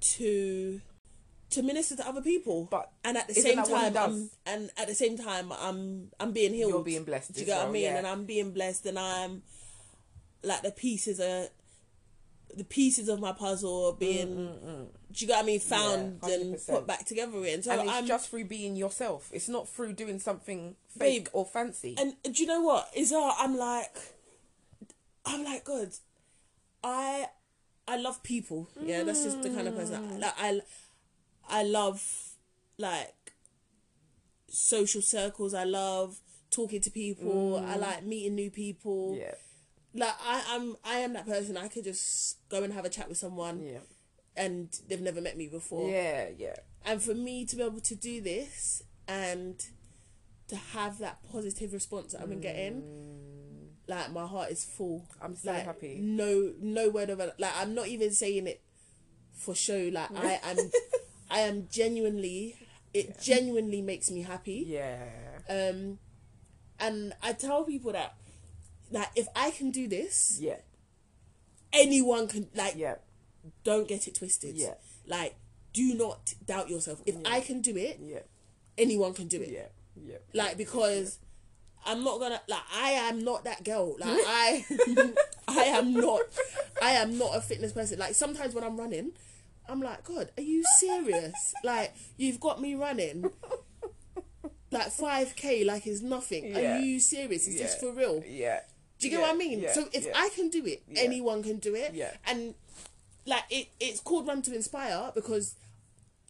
to 0.00 0.80
to 1.50 1.62
minister 1.62 1.96
to 1.96 2.08
other 2.08 2.22
people. 2.22 2.68
But 2.70 2.90
and 3.04 3.16
at 3.16 3.28
the 3.28 3.34
same 3.34 3.56
that 3.56 3.66
time. 3.68 3.96
I'm, 3.96 4.30
and 4.46 4.70
at 4.76 4.88
the 4.88 4.94
same 4.94 5.16
time, 5.16 5.52
I'm 5.52 6.10
I'm 6.18 6.32
being 6.32 6.54
healed. 6.54 6.70
You're 6.70 6.84
being 6.84 7.04
blessed 7.04 7.34
Do 7.34 7.40
you 7.40 7.46
get 7.46 7.58
what 7.58 7.68
I 7.68 7.70
mean? 7.70 7.82
yeah. 7.82 7.98
And 7.98 8.06
I'm 8.06 8.24
being 8.24 8.52
blessed, 8.52 8.86
and 8.86 8.98
I'm 8.98 9.42
like 10.42 10.62
the 10.62 10.70
pieces 10.70 11.20
are 11.20 11.48
the 12.56 12.64
pieces 12.64 13.08
of 13.08 13.20
my 13.20 13.32
puzzle 13.32 13.86
are 13.86 13.96
being. 13.96 14.28
Mm, 14.28 14.48
mm, 14.48 14.64
mm. 14.64 14.86
Do 15.12 15.24
you 15.24 15.26
get 15.26 15.36
what 15.36 15.42
I 15.42 15.46
mean? 15.46 15.60
Found 15.60 16.20
Yeah, 16.26 16.34
and 16.34 16.58
put 16.68 16.86
back 16.86 17.04
together 17.04 17.38
again. 17.38 17.62
So 17.62 17.72
and 17.72 17.82
it's 17.82 17.90
I'm 17.90 18.06
just 18.06 18.30
through 18.30 18.44
being 18.44 18.76
yourself. 18.76 19.30
It's 19.32 19.48
not 19.48 19.68
through 19.68 19.94
doing 19.94 20.18
something 20.18 20.76
Babe, 20.98 21.24
fake 21.24 21.28
or 21.32 21.44
fancy. 21.44 21.96
and 21.98 22.14
do 22.22 22.42
you 22.42 22.46
know 22.46 22.60
what 22.60 22.90
is 22.96 23.12
uh, 23.12 23.32
i'm 23.38 23.56
like 23.56 23.96
i'm 25.24 25.44
like 25.44 25.64
god 25.64 25.90
i 26.82 27.26
i 27.86 27.96
love 27.96 28.22
people 28.24 28.68
yeah 28.82 29.04
that's 29.04 29.22
just 29.22 29.40
the 29.42 29.50
kind 29.50 29.68
of 29.68 29.76
person 29.76 30.04
I, 30.14 30.16
like 30.16 30.34
i 30.36 30.60
i 31.50 31.62
love 31.62 32.02
like 32.78 33.32
social 34.48 35.02
circles 35.02 35.54
i 35.54 35.64
love 35.64 36.18
talking 36.50 36.80
to 36.80 36.90
people 36.90 37.62
i 37.68 37.76
mm. 37.76 37.80
like 37.80 38.04
meeting 38.04 38.34
new 38.34 38.50
people 38.50 39.16
yeah, 39.18 39.34
like 39.94 40.14
i 40.24 40.42
i'm 40.48 40.76
i 40.84 40.96
am 40.98 41.12
that 41.12 41.26
person 41.26 41.56
i 41.56 41.68
could 41.68 41.84
just 41.84 42.38
go 42.48 42.62
and 42.62 42.72
have 42.72 42.84
a 42.84 42.88
chat 42.88 43.08
with 43.08 43.18
someone 43.18 43.60
yeah, 43.60 43.78
and 44.36 44.80
they've 44.88 45.00
never 45.00 45.20
met 45.20 45.36
me 45.36 45.46
before 45.46 45.88
yeah, 45.88 46.28
yeah. 46.36 46.56
and 46.84 47.02
for 47.02 47.14
me 47.14 47.44
to 47.44 47.56
be 47.56 47.62
able 47.62 47.80
to 47.80 47.94
do 47.94 48.20
this 48.20 48.82
and 49.06 49.66
to 50.50 50.56
have 50.56 50.98
that 50.98 51.18
positive 51.30 51.72
response 51.72 52.12
that 52.12 52.22
I've 52.22 52.28
been 52.28 52.40
getting, 52.40 52.82
mm. 52.82 53.88
like 53.88 54.12
my 54.12 54.26
heart 54.26 54.50
is 54.50 54.64
full. 54.64 55.06
I'm 55.22 55.36
so 55.36 55.52
like, 55.52 55.64
happy. 55.64 55.98
No, 56.02 56.52
no 56.60 56.90
word 56.90 57.08
of 57.08 57.20
a 57.20 57.32
like. 57.38 57.52
I'm 57.56 57.74
not 57.74 57.86
even 57.86 58.10
saying 58.10 58.48
it 58.48 58.60
for 59.32 59.54
show. 59.54 59.90
Like 59.92 60.10
I 60.16 60.40
am, 60.42 60.56
I 61.30 61.40
am 61.40 61.68
genuinely. 61.70 62.56
It 62.92 63.20
genuinely 63.20 63.82
makes 63.82 64.10
me 64.10 64.22
happy. 64.22 64.64
Yeah, 64.66 64.98
Um, 65.48 65.98
and 66.80 67.12
I 67.22 67.32
tell 67.34 67.62
people 67.64 67.92
that, 67.92 68.14
like, 68.90 69.08
if 69.14 69.28
I 69.36 69.50
can 69.52 69.70
do 69.70 69.86
this, 69.86 70.38
yeah, 70.40 70.56
anyone 71.72 72.26
can. 72.28 72.48
Like, 72.54 72.74
yeah, 72.76 72.96
don't 73.64 73.86
get 73.86 74.08
it 74.08 74.16
twisted. 74.16 74.56
Yeah. 74.56 74.74
Like, 75.06 75.36
do 75.72 75.94
not 75.94 76.34
doubt 76.46 76.68
yourself. 76.68 77.00
If 77.06 77.16
I 77.24 77.40
can 77.40 77.60
do 77.60 77.76
it, 77.76 78.00
yeah, 78.02 78.20
anyone 78.76 79.14
can 79.14 79.28
do 79.28 79.40
it. 79.40 79.50
yeah, 79.50 79.68
yeah. 80.04 80.18
like 80.34 80.56
because 80.56 81.18
I'm 81.86 82.02
not 82.04 82.18
gonna 82.20 82.40
like 82.48 82.62
I 82.74 82.90
am 82.90 83.22
not 83.22 83.44
that 83.44 83.64
girl. 83.64 83.96
Like 83.98 84.10
I 84.26 84.64
I 85.48 85.64
am 85.64 85.94
not 85.94 86.22
I 86.82 86.90
am 86.92 87.16
not 87.18 87.36
a 87.36 87.40
fitness 87.40 87.72
person. 87.72 87.98
Like 87.98 88.14
sometimes 88.14 88.54
when 88.54 88.64
I'm 88.64 88.76
running, 88.76 89.12
I'm 89.70 89.80
like, 89.80 90.04
God, 90.04 90.30
are 90.36 90.42
you 90.42 90.62
serious? 90.78 91.54
like 91.64 91.94
you've 92.16 92.40
got 92.40 92.60
me 92.60 92.74
running 92.74 93.30
like 94.70 94.90
five 94.90 95.34
K 95.36 95.64
like 95.64 95.86
it's 95.86 96.00
nothing. 96.00 96.46
Yeah. 96.54 96.76
Are 96.76 96.80
you 96.80 97.00
serious? 97.00 97.46
Is 97.48 97.58
this 97.58 97.74
for 97.76 97.92
real? 97.92 98.22
Yeah. 98.26 98.60
Do 98.98 99.06
you 99.08 99.10
get 99.12 99.20
Yeah, 99.20 99.26
what 99.28 99.34
I 99.34 99.38
mean? 99.38 99.60
yeah, 99.60 99.72
so 99.72 99.88
if 99.92 100.04
yeah. 100.06 100.12
I 100.14 100.28
can 100.34 100.48
do 100.50 100.64
it, 100.66 100.82
Yeah. 100.88 101.00
anyone 101.02 101.42
can 101.42 101.58
do 101.58 101.74
it. 101.74 101.94
Yeah. 101.94 102.12
And 102.26 102.54
like 103.26 103.44
it, 103.50 103.68
it's 103.80 104.00
called 104.00 104.26
Run 104.26 104.42
to 104.42 104.54
Inspire 104.54 105.10
because 105.14 105.54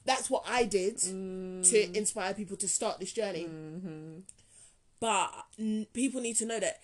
that's 0.05 0.31
what 0.31 0.45
I 0.49 0.65
did 0.65 0.97
Mm. 0.99 1.69
to 1.71 1.97
inspire 1.99 2.33
people 2.35 2.57
to 2.59 2.69
start 2.69 3.01
this 3.01 3.13
journey. 3.13 3.45
Mm-hmm. 3.45 4.21
But 5.01 5.31
people 5.93 6.21
need 6.21 6.37
to 6.37 6.47
know 6.47 6.61
that 6.61 6.81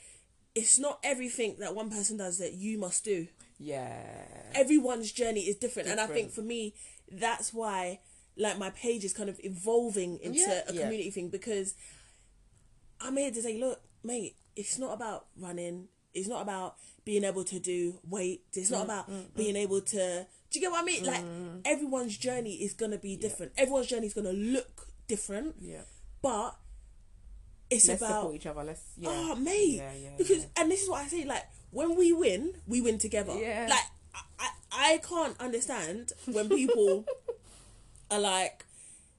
it's 0.55 0.79
not 0.79 0.99
everything 1.03 1.57
that 1.61 1.75
one 1.75 1.91
person 1.91 2.17
does 2.17 2.39
that 2.39 2.55
you 2.55 2.79
must 2.79 3.05
do. 3.05 3.29
Yeah. 3.59 4.25
Everyone's 4.55 5.13
journey 5.13 5.41
is 5.41 5.57
different, 5.57 5.89
and 5.89 6.01
I 6.01 6.07
think 6.07 6.31
for 6.31 6.43
me, 6.43 6.75
that's 7.11 7.53
why 7.55 8.01
like 8.37 8.59
my 8.59 8.71
page 8.71 9.03
is 9.05 9.13
kind 9.15 9.29
of 9.31 9.41
evolving 9.43 10.19
into 10.23 10.41
Yeah, 10.41 10.61
a 10.69 10.73
yeah. 10.75 10.83
community 10.83 11.11
thing 11.11 11.31
because 11.31 11.75
I'm 13.01 13.17
here 13.17 13.31
to 13.31 13.43
say, 13.43 13.59
look, 13.59 13.81
mate, 14.05 14.37
it's 14.55 14.79
not 14.79 14.93
about 14.93 15.27
running. 15.41 15.89
It's 16.13 16.29
not 16.29 16.43
about 16.43 16.77
being 17.05 17.25
able 17.25 17.45
to 17.45 17.59
do 17.59 17.99
weight. 18.09 18.43
It's 18.53 18.69
Mm, 18.69 18.73
not 18.73 18.85
about 18.85 19.11
mm, 19.11 19.15
mm. 19.23 19.37
being 19.37 19.57
able 19.57 19.81
to. 19.81 20.27
Do 20.51 20.59
you 20.59 20.61
get 20.61 20.71
what 20.71 20.83
I 20.83 20.85
mean? 20.85 21.05
Like 21.05 21.25
mm. 21.25 21.61
everyone's 21.65 22.17
journey 22.17 22.55
is 22.57 22.73
gonna 22.75 22.99
be 22.99 23.17
different. 23.17 23.53
Everyone's 23.57 23.87
journey 23.87 24.07
is 24.07 24.15
gonna 24.15 24.33
look 24.33 24.89
different, 25.09 25.57
Yeah. 25.61 25.83
but 26.23 26.57
it's 27.71 27.89
Let's 27.89 28.01
about 28.03 28.21
support 28.21 28.35
each 28.37 28.47
other. 28.47 28.65
Let's. 28.65 28.83
Yeah. 28.99 29.09
oh 29.13 29.35
mate 29.37 29.77
Yeah, 29.77 29.93
yeah, 29.95 30.11
because 30.19 30.39
yeah. 30.45 30.49
and 30.63 30.71
this 30.71 30.83
is 30.83 30.89
what 30.89 31.05
i 31.05 31.09
say 31.09 31.25
like 31.25 31.43
when 31.77 31.91
we 32.01 32.09
win 32.13 32.43
we 32.67 32.81
win 32.81 32.97
together 32.99 33.35
Yeah. 33.37 33.67
like 33.69 33.87
I, 34.15 34.23
I 34.47 34.49
i 34.95 34.99
can't 35.11 35.37
understand 35.41 36.13
when 36.37 36.49
people 36.49 37.05
are 38.11 38.21
like 38.21 38.65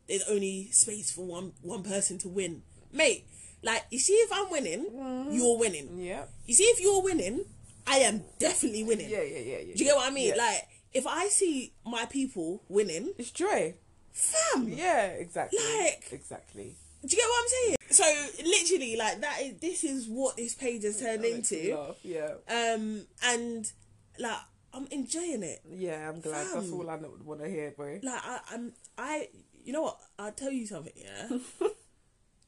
there's 0.07 0.23
only 0.29 0.69
space 0.71 1.11
for 1.11 1.25
one 1.25 1.51
one 1.61 1.83
person 1.83 2.17
to 2.19 2.29
win 2.29 2.63
mate 2.91 3.25
like 3.61 3.83
you 3.91 3.99
see 3.99 4.13
if 4.25 4.29
i'm 4.33 4.49
winning 4.49 4.83
Mm-hmm. 4.89 5.31
you're 5.35 5.57
winning 5.59 5.87
Yeah. 5.99 6.23
you 6.47 6.53
see 6.55 6.63
if 6.73 6.79
you're 6.81 7.03
winning 7.03 7.45
i 7.85 7.97
am 8.09 8.23
definitely 8.39 8.83
winning 8.83 9.09
Yeah. 9.09 9.21
Yeah. 9.21 9.39
Yeah. 9.51 9.57
yeah 9.67 9.73
do 9.75 9.83
you 9.83 9.85
get 9.89 9.95
what 9.95 10.07
i 10.09 10.13
mean 10.13 10.29
Yeah. 10.29 10.43
like 10.45 10.61
if 10.93 11.05
i 11.05 11.27
see 11.27 11.73
my 11.85 12.05
people 12.05 12.63
winning 12.69 13.13
it's 13.19 13.31
joy. 13.31 13.75
Fam 14.17 14.67
Yeah. 14.67 15.05
Exactly. 15.07 15.59
Like- 15.59 16.07
Exactly. 16.11 16.75
do 17.05 17.15
you 17.15 17.17
get 17.17 17.27
what 17.29 17.43
i'm 17.43 17.49
saying 17.49 17.75
so 17.89 18.43
literally 18.43 18.95
like 18.97 19.21
that 19.21 19.41
is 19.41 19.57
this 19.59 19.83
is 19.83 20.07
what 20.07 20.35
this 20.35 20.55
page 20.55 20.83
has 20.83 20.99
turned 20.99 21.23
That 21.23 21.31
makes 21.31 21.51
me 21.51 21.69
into 21.71 21.95
Yeah. 22.03 22.33
um 22.49 23.05
and 23.23 23.71
like 24.19 24.37
i'm 24.73 24.87
enjoying 24.91 25.43
it 25.43 25.61
Yeah. 25.69 26.09
I'm 26.09 26.19
glad. 26.19 26.47
That's 26.53 26.71
all 26.71 26.89
I 26.89 26.97
want 27.23 27.41
to 27.41 27.47
hear, 27.49 27.71
bro. 27.77 27.99
like 28.03 28.21
I, 28.23 28.39
i'm 28.51 28.73
i 28.97 29.29
you 29.63 29.71
know 29.73 29.83
what 29.83 29.97
i'll 30.19 30.31
tell 30.31 30.51
you 30.51 30.65
something 30.65 30.93
yeah 30.95 31.37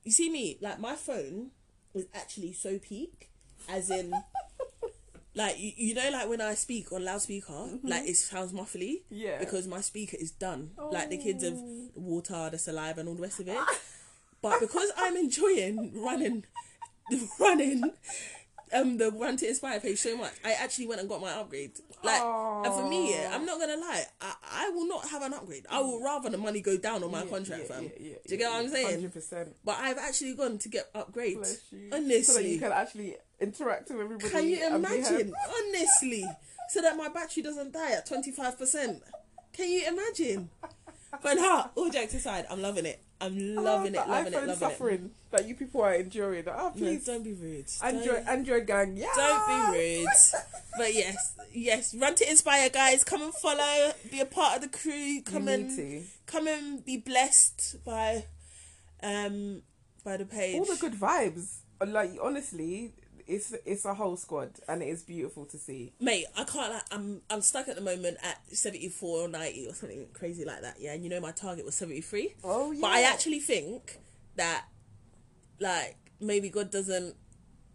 you 0.04 0.12
see 0.12 0.30
me 0.30 0.58
like 0.62 0.80
my 0.80 0.96
phone 0.96 1.52
is 1.94 2.08
actually 2.14 2.54
so 2.54 2.80
peak 2.80 3.30
as 3.70 3.90
in 3.92 4.12
like 5.36 5.60
you, 5.60 5.72
you 5.78 5.94
know 5.94 6.10
like 6.12 6.28
when 6.28 6.42
i 6.42 6.54
speak 6.56 6.92
on 6.92 7.06
loudspeaker 7.06 7.70
like 7.84 8.08
it 8.08 8.16
sounds 8.16 8.52
muffly 8.54 9.04
Mm-hmm. 9.12 9.16
Yeah. 9.16 9.38
because 9.40 9.68
my 9.68 9.82
speaker 9.82 10.18
is 10.20 10.32
done 10.32 10.72
like 10.92 11.10
the 11.10 11.18
kids 11.18 11.44
have 11.44 11.54
Oh. 11.56 11.90
water 11.96 12.50
the 12.52 12.58
saliva 12.58 13.00
and 13.02 13.10
all 13.10 13.16
the 13.16 13.22
rest 13.22 13.40
of 13.40 13.48
it 13.48 13.58
but 14.42 14.60
because 14.60 14.92
i'm 14.98 15.16
enjoying 15.18 15.92
running 16.02 16.46
running 17.40 17.92
um 18.72 18.98
the 18.98 19.10
run 19.12 19.36
to 19.38 19.48
inspire 19.48 19.80
page 19.80 19.98
so 19.98 20.16
much 20.16 20.32
i 20.46 20.54
actually 20.54 20.86
went 20.88 21.00
and 21.02 21.10
got 21.10 21.20
my 21.22 21.32
upgrade 21.32 21.72
like 22.04 22.22
and 22.22 22.74
for 22.74 22.88
me 22.88 23.12
yeah, 23.14 23.32
i'm 23.34 23.46
not 23.46 23.60
gonna 23.60 23.76
lie 23.78 24.04
I, 24.22 24.34
I 24.52 24.70
will 24.70 24.88
not 24.88 25.10
have 25.10 25.24
an 25.24 25.34
upgrade 25.34 25.66
i 25.72 25.80
will 25.80 26.04
rather 26.04 26.30
the 26.30 26.38
money 26.38 26.62
go 26.62 26.78
down 26.78 27.04
on 27.04 27.10
my 27.12 27.24
Yeah, 27.24 27.30
contract 27.30 27.64
yeah, 27.68 27.76
fam 27.76 27.88
do 27.88 27.94
you 28.28 28.38
get 28.38 28.50
what 28.52 28.60
i'm 28.64 28.70
saying 28.70 28.86
Hundred 28.92 29.14
percent. 29.14 29.56
but 29.66 29.78
i've 29.80 29.98
actually 29.98 30.34
gone 30.36 30.60
to 30.60 30.70
get 30.70 30.94
upgrades 30.94 31.36
Bless 31.38 31.62
you. 31.72 31.90
honestly 31.92 32.22
So 32.24 32.34
that 32.34 32.44
you 32.44 32.60
can 32.60 32.72
actually 32.72 33.16
interact 33.42 33.90
with 33.90 34.02
everybody. 34.02 34.30
can 34.30 34.48
you 34.48 34.76
imagine 34.76 35.34
honestly 35.68 36.26
so 36.70 36.82
that 36.82 36.96
my 36.98 37.10
battery 37.10 37.44
doesn't 37.44 37.74
die 37.74 37.92
at 37.92 38.08
25% 38.08 39.02
can 39.54 39.70
you 39.70 39.88
imagine 39.88 40.50
but 41.24 41.36
nah, 41.36 41.68
all 41.76 41.90
jokes 41.90 42.14
aside 42.14 42.46
i'm 42.50 42.62
loving 42.62 42.86
it 42.86 43.02
i'm 43.22 43.56
loving 43.56 43.96
it 43.96 44.08
loving 44.08 44.34
it 44.34 44.36
loving 44.36 44.56
suffering 44.56 45.12
that 45.32 45.48
you 45.48 45.56
people 45.56 45.82
are 45.82 45.94
enduring. 45.94 46.46
Oh, 46.48 46.68
it 46.70 46.76
no, 46.76 46.88
please, 46.88 47.06
don't 47.06 47.24
be 47.24 47.34
rude 47.34 47.66
Android, 47.84 48.24
Android 48.28 48.68
gang, 48.68 48.98
yeah. 48.98 49.08
Don't 49.16 49.74
be 49.74 49.78
rude. 49.78 50.08
but 50.78 50.94
yes, 50.94 51.36
yes, 51.54 51.96
run 51.96 52.16
to 52.16 52.30
inspire, 52.30 52.70
guys. 52.70 53.04
Come 53.04 53.22
and 53.22 53.34
follow, 53.34 53.92
be 54.12 54.20
a 54.20 54.26
part 54.26 54.56
of 54.56 54.62
the 54.62 54.78
crew. 54.78 55.22
Come 55.22 55.46
need 55.46 55.54
and 55.54 55.76
to. 55.76 56.04
come 56.26 56.48
and 56.48 56.84
be 56.84 56.98
blessed 56.98 57.84
by, 57.86 58.26
um, 59.04 59.62
by 60.04 60.18
the 60.18 60.26
page. 60.26 60.58
All 60.58 60.66
the 60.66 60.78
good 60.80 60.94
vibes. 60.94 61.58
Like 61.86 62.12
honestly, 62.22 62.94
it's 63.30 63.54
it's 63.66 63.86
a 63.86 63.94
whole 63.94 64.18
squad, 64.18 64.52
and 64.68 64.82
it 64.82 64.88
is 64.88 65.04
beautiful 65.04 65.46
to 65.46 65.58
see. 65.58 65.94
Mate, 66.00 66.26
I 66.36 66.44
can't. 66.44 66.74
Like, 66.74 66.84
I'm 66.92 67.22
I'm 67.30 67.42
stuck 67.42 67.68
at 67.68 67.76
the 67.76 67.82
moment 67.82 68.18
at 68.24 68.42
seventy 68.52 68.90
four 68.90 69.26
or 69.26 69.28
ninety 69.28 69.68
or 69.68 69.74
something 69.74 70.08
crazy 70.14 70.44
like 70.44 70.62
that. 70.62 70.78
Yeah, 70.80 70.94
and 70.94 71.04
you 71.04 71.10
know 71.10 71.20
my 71.20 71.32
target 71.32 71.64
was 71.64 71.76
seventy 71.76 72.02
three. 72.02 72.36
Oh 72.44 72.72
yeah. 72.72 72.82
But 72.82 72.92
I 72.92 73.04
actually 73.04 73.40
think 73.40 74.00
that, 74.36 74.66
like, 75.60 75.98
maybe 76.20 76.50
God 76.50 76.72
doesn't 76.72 77.16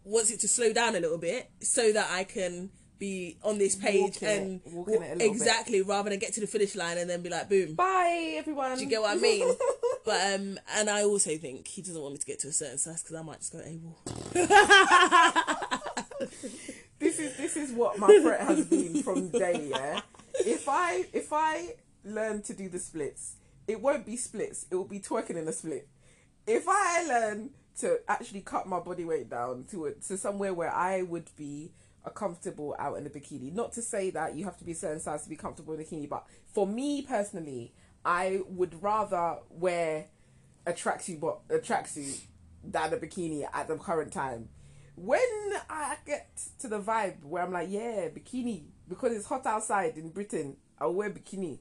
wants 0.03 0.31
it 0.31 0.41
to 0.41 0.49
slow 0.49 0.73
down 0.73 0.97
a 0.97 1.01
little 1.01 1.19
bit 1.19 1.51
so 1.61 1.93
that 1.93 2.11
I 2.11 2.25
can 2.25 2.71
be 2.99 3.37
on 3.43 3.59
this 3.59 3.75
page 3.77 4.01
Walking 4.21 4.29
it- 4.29 4.43
and 4.43 4.61
walking 4.73 4.95
it 4.95 4.99
a 4.99 5.01
little 5.01 5.19
bit. 5.19 5.27
exactly 5.27 5.83
rather 5.83 6.11
than 6.11 6.19
get 6.19 6.33
to 6.35 6.41
the 6.41 6.47
finish 6.47 6.75
line 6.77 6.97
and 6.99 7.09
then 7.11 7.23
be 7.23 7.29
like 7.29 7.49
boom. 7.49 7.75
Bye, 7.75 8.35
everyone. 8.37 8.77
Do 8.77 8.85
you 8.85 8.91
get 8.91 9.01
what 9.03 9.17
I 9.17 9.21
mean? 9.21 9.53
but 10.05 10.35
um, 10.35 10.59
and 10.77 10.89
I 10.91 11.03
also 11.05 11.37
think 11.37 11.67
he 11.67 11.83
doesn't 11.83 12.01
want 12.01 12.15
me 12.15 12.19
to 12.19 12.27
get 12.27 12.39
to 12.41 12.49
a 12.49 12.53
certain 12.53 12.79
size 12.79 13.03
because 13.03 13.17
I 13.17 13.23
might 13.23 13.39
just 13.41 13.53
go 13.53 13.61
able. 13.61 13.99
this 16.99 17.19
is 17.19 17.37
this 17.37 17.57
is 17.57 17.73
what 17.73 17.99
my 17.99 18.07
threat 18.23 18.41
has 18.41 18.65
been 18.67 19.03
from 19.03 19.29
day. 19.29 19.69
Yeah, 19.71 20.01
if 20.41 20.69
I 20.69 21.07
if 21.13 21.33
I 21.33 21.75
learn 22.05 22.43
to 22.43 22.55
do 22.55 22.69
the 22.69 22.79
splits, 22.79 23.37
it 23.67 23.81
won't 23.81 24.07
be 24.07 24.17
splits. 24.17 24.67
It 24.71 24.77
will 24.77 24.85
be 24.85 25.01
twerking 25.01 25.37
in 25.37 25.49
a 25.49 25.53
split. 25.53 25.89
If 26.47 26.65
I 26.69 27.05
learn 27.07 27.51
to 27.81 27.99
actually 28.09 28.41
cut 28.43 28.67
my 28.69 28.79
body 28.79 29.05
weight 29.05 29.29
down 29.29 29.65
to 29.71 29.87
a, 29.87 29.93
to 29.93 30.17
somewhere 30.17 30.55
where 30.55 30.73
I 30.73 31.03
would 31.03 31.29
be 31.37 31.73
a 32.05 32.11
comfortable 32.11 32.77
out 32.79 32.99
in 32.99 33.07
a 33.07 33.11
bikini. 33.11 33.53
Not 33.53 33.73
to 33.73 33.83
say 33.83 34.11
that 34.11 34.35
you 34.35 34.45
have 34.45 34.57
to 34.59 34.65
be 34.65 34.73
a 34.73 34.77
certain 34.77 35.01
size 35.01 35.23
to 35.25 35.29
be 35.29 35.37
comfortable 35.37 35.75
in 35.75 35.81
a 35.81 35.85
bikini, 35.85 36.09
but 36.09 36.27
for 36.53 36.67
me 36.67 37.03
personally, 37.03 37.73
I 38.05 38.43
would 38.49 38.83
rather 38.83 39.39
wear 39.51 40.07
a 40.67 40.73
tracksuit, 40.73 41.21
but 41.21 41.41
a 41.51 41.59
tracksuit 41.59 42.21
than 42.63 42.93
a 42.93 42.97
bikini 42.97 43.47
at 43.53 43.69
the 43.69 43.77
current 43.77 44.13
time. 44.13 44.49
When 44.97 45.21
I 45.69 45.97
get 46.07 46.41
to 46.61 46.69
the 46.69 46.81
vibe 46.81 47.25
where 47.25 47.43
I'm 47.43 47.53
like, 47.53 47.69
yeah, 47.71 48.09
bikini, 48.09 48.65
because 48.89 49.13
it's 49.13 49.27
hot 49.27 49.47
outside 49.47 49.97
in 49.97 50.11
Britain, 50.11 50.57
I'll 50.79 50.95
wear 50.95 51.11
bikini. 51.11 51.59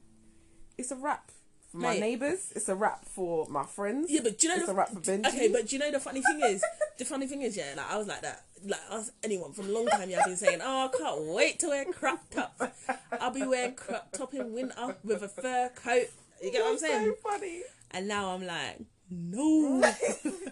It's 0.78 0.92
a 0.92 0.96
wrap 0.96 1.32
for 1.72 1.78
my 1.78 1.94
Mate. 1.94 2.00
neighbours. 2.00 2.52
It's 2.56 2.70
a 2.70 2.76
wrap 2.76 3.06
for 3.06 3.48
my 3.48 3.66
friends. 3.66 4.12
Yeah, 4.12 4.22
but 4.24 4.38
do 4.38 4.48
you 4.48 4.54
know 4.54 4.58
it's 4.58 4.66
the, 4.68 4.74
a 4.74 4.76
wrap 4.76 4.90
for 4.90 5.00
Benji. 5.00 5.28
Okay, 5.28 5.48
but 5.52 5.68
do 5.68 5.76
you 5.76 5.80
know 5.80 5.92
the 5.92 6.00
funny 6.00 6.22
thing 6.22 6.42
is, 6.42 6.64
the 6.98 7.06
funny 7.06 7.26
thing 7.26 7.42
is, 7.42 7.58
yeah, 7.58 7.74
like 7.76 7.90
I 7.90 7.98
was 7.98 8.08
like 8.08 8.22
that. 8.22 8.46
Like 8.66 8.80
us, 8.90 9.12
anyone 9.24 9.52
from 9.54 9.70
a 9.70 9.72
long 9.72 9.88
time, 9.88 10.10
yeah, 10.10 10.20
I've 10.20 10.26
been 10.26 10.38
saying, 10.38 10.60
oh, 10.64 10.90
I 10.94 10.98
can't 10.98 11.22
wait 11.24 11.60
to 11.60 11.68
wear 11.68 11.86
crop 11.86 12.30
tops. 12.30 12.62
I'll 13.20 13.32
be 13.32 13.44
wearing 13.44 13.76
crop 13.76 14.12
top 14.14 14.34
in 14.34 14.54
winter 14.54 14.96
with 15.04 15.22
a 15.22 15.28
fur 15.28 15.70
coat. 15.76 16.08
You 16.42 16.52
get 16.52 16.62
what 16.62 16.72
I'm 16.72 16.78
saying? 16.78 17.14
So 17.24 17.30
funny. 17.30 17.62
And 17.92 18.08
now 18.08 18.34
I'm 18.34 18.46
like, 18.46 18.80
no. 19.10 19.82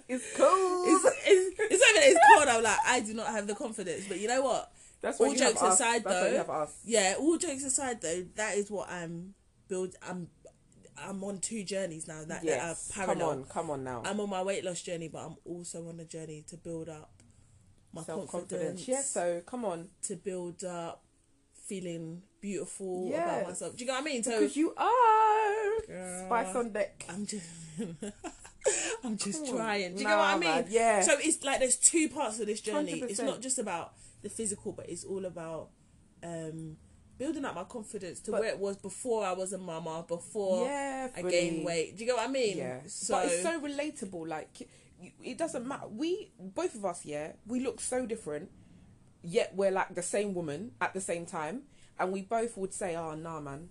it's 0.08 0.38
cold. 0.38 0.88
It's, 0.88 1.06
it's, 1.26 1.60
it's 1.60 1.82
not 1.82 2.04
even 2.04 2.17
it's 2.17 2.19
cold. 2.36 2.47
I'm 2.50 2.63
like, 2.63 2.78
I 2.86 3.00
do 3.00 3.13
not 3.13 3.28
have 3.28 3.47
the 3.47 3.56
confidence. 3.56 4.06
But 4.08 4.19
you 4.19 4.28
know 4.28 4.41
what? 4.41 4.71
That's 5.02 5.19
all 5.19 5.34
jokes 5.34 5.60
have 5.60 5.74
aside, 5.74 6.04
though, 6.04 6.67
yeah, 6.86 7.15
all 7.19 7.38
jokes 7.38 7.63
aside, 7.63 8.02
though, 8.02 8.24
that 8.36 8.56
is 8.56 8.69
what 8.69 8.89
I'm 8.89 9.34
build. 9.67 9.95
I'm 10.08 10.28
I'm 10.95 11.24
on 11.24 11.39
two 11.39 11.63
journeys 11.63 12.08
now 12.08 12.24
that, 12.28 12.43
Yes. 12.43 12.88
that 12.89 13.08
are 13.10 13.15
Come 13.15 13.21
on, 13.24 13.43
come 13.45 13.69
on 13.71 13.84
now. 13.84 14.04
I'm 14.06 14.19
on 14.19 14.30
my 14.30 14.43
weight 14.43 14.63
loss 14.63 14.82
journey, 14.82 15.08
but 15.08 15.26
I'm 15.26 15.38
also 15.45 15.88
on 15.88 16.00
a 16.00 16.06
journey 16.06 16.43
to 16.50 16.58
build 16.58 16.89
up 16.89 17.10
my 17.93 18.04
Self 18.04 18.30
confidence. 18.30 18.88
Yeah. 18.88 19.01
So 19.01 19.41
come 19.45 19.65
on, 19.65 19.89
To 20.04 20.15
build 20.15 20.63
up 20.63 21.04
feeling 21.67 22.21
beautiful 22.41 23.13
about 23.13 23.47
myself. 23.47 23.75
Do 23.77 23.84
you 23.84 23.88
know 23.88 23.93
what 23.93 24.01
I 24.01 24.06
mean? 24.06 24.23
So 24.23 24.32
because 24.39 24.58
you 24.58 24.73
are 24.75 25.82
Girl. 25.88 26.25
spice 26.25 26.56
on 26.56 26.71
deck. 26.73 27.06
I'm 27.10 27.25
just 27.25 27.47
I'm 29.04 29.17
just 29.17 29.45
Come 29.45 29.49
on. 29.51 29.56
trying. 29.58 29.93
Do 29.95 29.99
you 30.01 30.08
Nah, 30.08 30.10
get 30.10 30.17
what 30.17 30.25
I 30.27 30.34
mean? 30.38 30.49
man, 30.49 30.65
yeah. 30.69 31.01
So 31.01 31.13
it's 31.19 31.43
like 31.43 31.60
there's 31.60 31.77
two 31.77 32.10
parts 32.10 32.39
of 32.39 32.47
this 32.47 32.62
journey. 32.62 32.93
It's 33.01 33.19
100%. 33.19 33.25
not 33.25 33.41
just 33.41 33.58
about 33.58 33.93
the 34.21 34.30
physical, 34.30 34.71
but 34.73 34.88
it's 34.89 35.04
all 35.04 35.25
about 35.25 35.69
um 36.23 36.77
building 37.17 37.45
up 37.45 37.56
my 37.56 37.63
confidence 37.63 38.19
to 38.21 38.32
But- 38.32 38.41
where 38.41 38.49
it 38.49 38.60
was 38.60 38.77
before 38.77 39.23
I 39.25 39.34
was 39.34 39.54
a 39.54 39.58
mama, 39.58 40.06
before 40.08 40.65
yeah, 40.65 41.08
I 41.15 41.21
gained 41.21 41.63
weight. 41.65 41.95
Do 41.97 42.04
you 42.04 42.10
know 42.10 42.15
what 42.17 42.30
I 42.30 42.32
mean? 42.32 42.58
Yeah, 42.58 42.80
So, 42.88 43.13
but 43.15 43.25
it's 43.27 43.41
so 43.43 43.60
relatable. 43.62 44.27
Like 44.27 44.67
it 45.23 45.37
doesn't 45.37 45.67
matter. 45.67 45.87
We 45.87 46.31
both 46.39 46.75
of 46.75 46.85
us, 46.85 47.05
yeah, 47.05 47.33
we 47.47 47.59
look 47.59 47.79
so 47.79 48.05
different, 48.05 48.49
yet 49.21 49.53
we're 49.55 49.71
like 49.71 49.95
the 49.95 50.01
same 50.01 50.33
woman 50.33 50.71
at 50.79 50.93
the 50.93 51.01
same 51.01 51.25
time, 51.25 51.63
and 51.99 52.11
we 52.11 52.21
both 52.21 52.57
would 52.57 52.73
say, 52.73 52.95
"Oh, 52.95 53.15
nah, 53.15 53.39
man." 53.39 53.69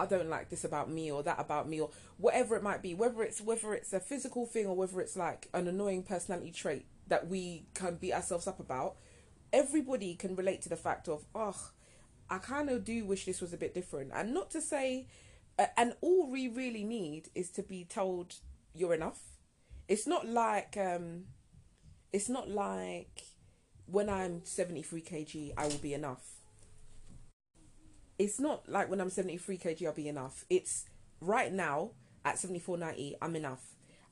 I 0.00 0.06
don't 0.06 0.28
like 0.28 0.48
this 0.48 0.62
about 0.62 0.88
me 0.88 1.10
or 1.10 1.24
that 1.24 1.40
about 1.40 1.68
me 1.68 1.80
or 1.80 1.90
whatever 2.18 2.54
it 2.54 2.62
might 2.62 2.82
be, 2.82 2.94
whether 2.94 3.20
it's 3.24 3.40
whether 3.40 3.74
it's 3.74 3.92
a 3.92 3.98
physical 3.98 4.46
thing 4.46 4.66
or 4.66 4.76
whether 4.76 5.00
it's 5.00 5.16
like 5.16 5.48
an 5.52 5.66
annoying 5.66 6.04
personality 6.04 6.52
trait 6.52 6.86
that 7.08 7.26
we 7.26 7.66
can 7.74 7.96
beat 7.96 8.12
ourselves 8.12 8.46
up 8.46 8.60
about. 8.60 8.94
Everybody 9.52 10.14
can 10.14 10.36
relate 10.36 10.62
to 10.62 10.68
the 10.68 10.76
fact 10.76 11.08
of, 11.08 11.24
oh, 11.34 11.70
I 12.30 12.38
kind 12.38 12.70
of 12.70 12.84
do 12.84 13.04
wish 13.04 13.24
this 13.24 13.40
was 13.40 13.52
a 13.52 13.56
bit 13.56 13.74
different. 13.74 14.12
And 14.14 14.32
not 14.32 14.50
to 14.50 14.60
say, 14.60 15.08
and 15.76 15.94
all 16.00 16.30
we 16.30 16.46
really 16.46 16.84
need 16.84 17.30
is 17.34 17.50
to 17.50 17.62
be 17.62 17.84
told 17.84 18.36
you're 18.74 18.94
enough. 18.94 19.20
It's 19.88 20.06
not 20.06 20.28
like, 20.28 20.76
um, 20.76 21.24
it's 22.12 22.28
not 22.28 22.48
like 22.50 23.22
when 23.86 24.08
I'm 24.08 24.44
73 24.44 25.00
kg, 25.00 25.52
I 25.56 25.66
will 25.66 25.78
be 25.78 25.94
enough. 25.94 26.24
It's 28.18 28.38
not 28.38 28.68
like 28.68 28.90
when 28.90 29.00
I'm 29.00 29.10
73 29.10 29.58
kg, 29.58 29.86
I'll 29.86 29.92
be 29.94 30.08
enough. 30.08 30.44
It's 30.50 30.84
right 31.20 31.52
now 31.52 31.92
at 32.24 32.36
74.90, 32.36 33.14
I'm 33.22 33.36
enough. 33.36 33.62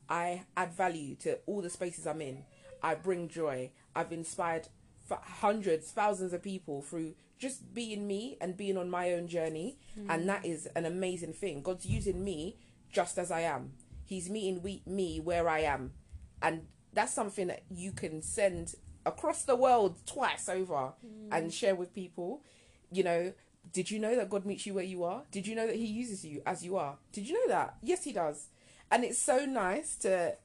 I 0.09 0.45
add 0.57 0.73
value 0.73 1.17
to 1.17 1.41
all 1.47 1.61
the 1.61 1.71
spaces 1.71 2.07
I'm 2.07 2.21
in. 2.23 2.45
I 2.83 2.95
bring 2.95 3.29
joy. 3.29 3.71
I've 3.95 4.13
inspired 4.13 4.69
f- 5.11 5.23
hundreds, 5.23 5.91
thousands 5.91 6.33
of 6.33 6.43
people 6.43 6.83
through 6.83 7.15
just 7.39 7.75
being 7.75 8.07
me 8.07 8.39
and 8.41 8.57
being 8.57 8.77
on 8.79 8.89
my 8.89 9.13
own 9.13 9.27
journey. 9.29 9.79
And 10.09 10.29
that 10.29 10.47
is 10.47 10.67
an 10.77 10.87
amazing 10.87 11.33
thing. 11.33 11.61
God's 11.63 11.85
using 11.85 12.23
me 12.25 12.57
just 12.91 13.19
as 13.19 13.31
I 13.31 13.41
am. 13.41 13.73
He's 14.07 14.31
meeting 14.31 14.63
we- 14.63 14.83
me 14.87 15.21
where 15.21 15.49
I 15.49 15.61
am. 15.61 15.93
And 16.41 16.69
that's 16.93 17.13
something 17.13 17.49
that 17.49 17.65
you 17.71 17.93
can 17.93 18.23
send 18.23 18.77
across 19.05 19.43
the 19.43 19.57
world 19.57 19.99
twice 20.07 20.49
over 20.49 20.93
mm. 21.05 21.29
and 21.31 21.53
share 21.53 21.75
with 21.75 21.93
people. 21.93 22.43
You 22.91 23.05
know, 23.05 23.33
did 23.73 23.91
you 23.91 23.99
know 23.99 24.17
that 24.17 24.31
God 24.31 24.47
meets 24.47 24.65
you 24.65 24.75
where 24.75 24.85
you 24.85 25.05
are? 25.05 25.25
Did 25.31 25.47
you 25.47 25.55
know 25.55 25.67
that 25.67 25.77
He 25.77 25.87
uses 25.87 26.25
you 26.25 26.41
as 26.47 26.65
you 26.65 26.77
are? 26.77 26.97
Did 27.13 27.29
you 27.29 27.35
know 27.35 27.53
that? 27.53 27.77
Yes, 27.83 28.05
He 28.05 28.13
does. 28.13 28.49
And 28.91 29.05
it's 29.05 29.19
so 29.19 29.45
nice 29.45 29.97
to 29.97 30.37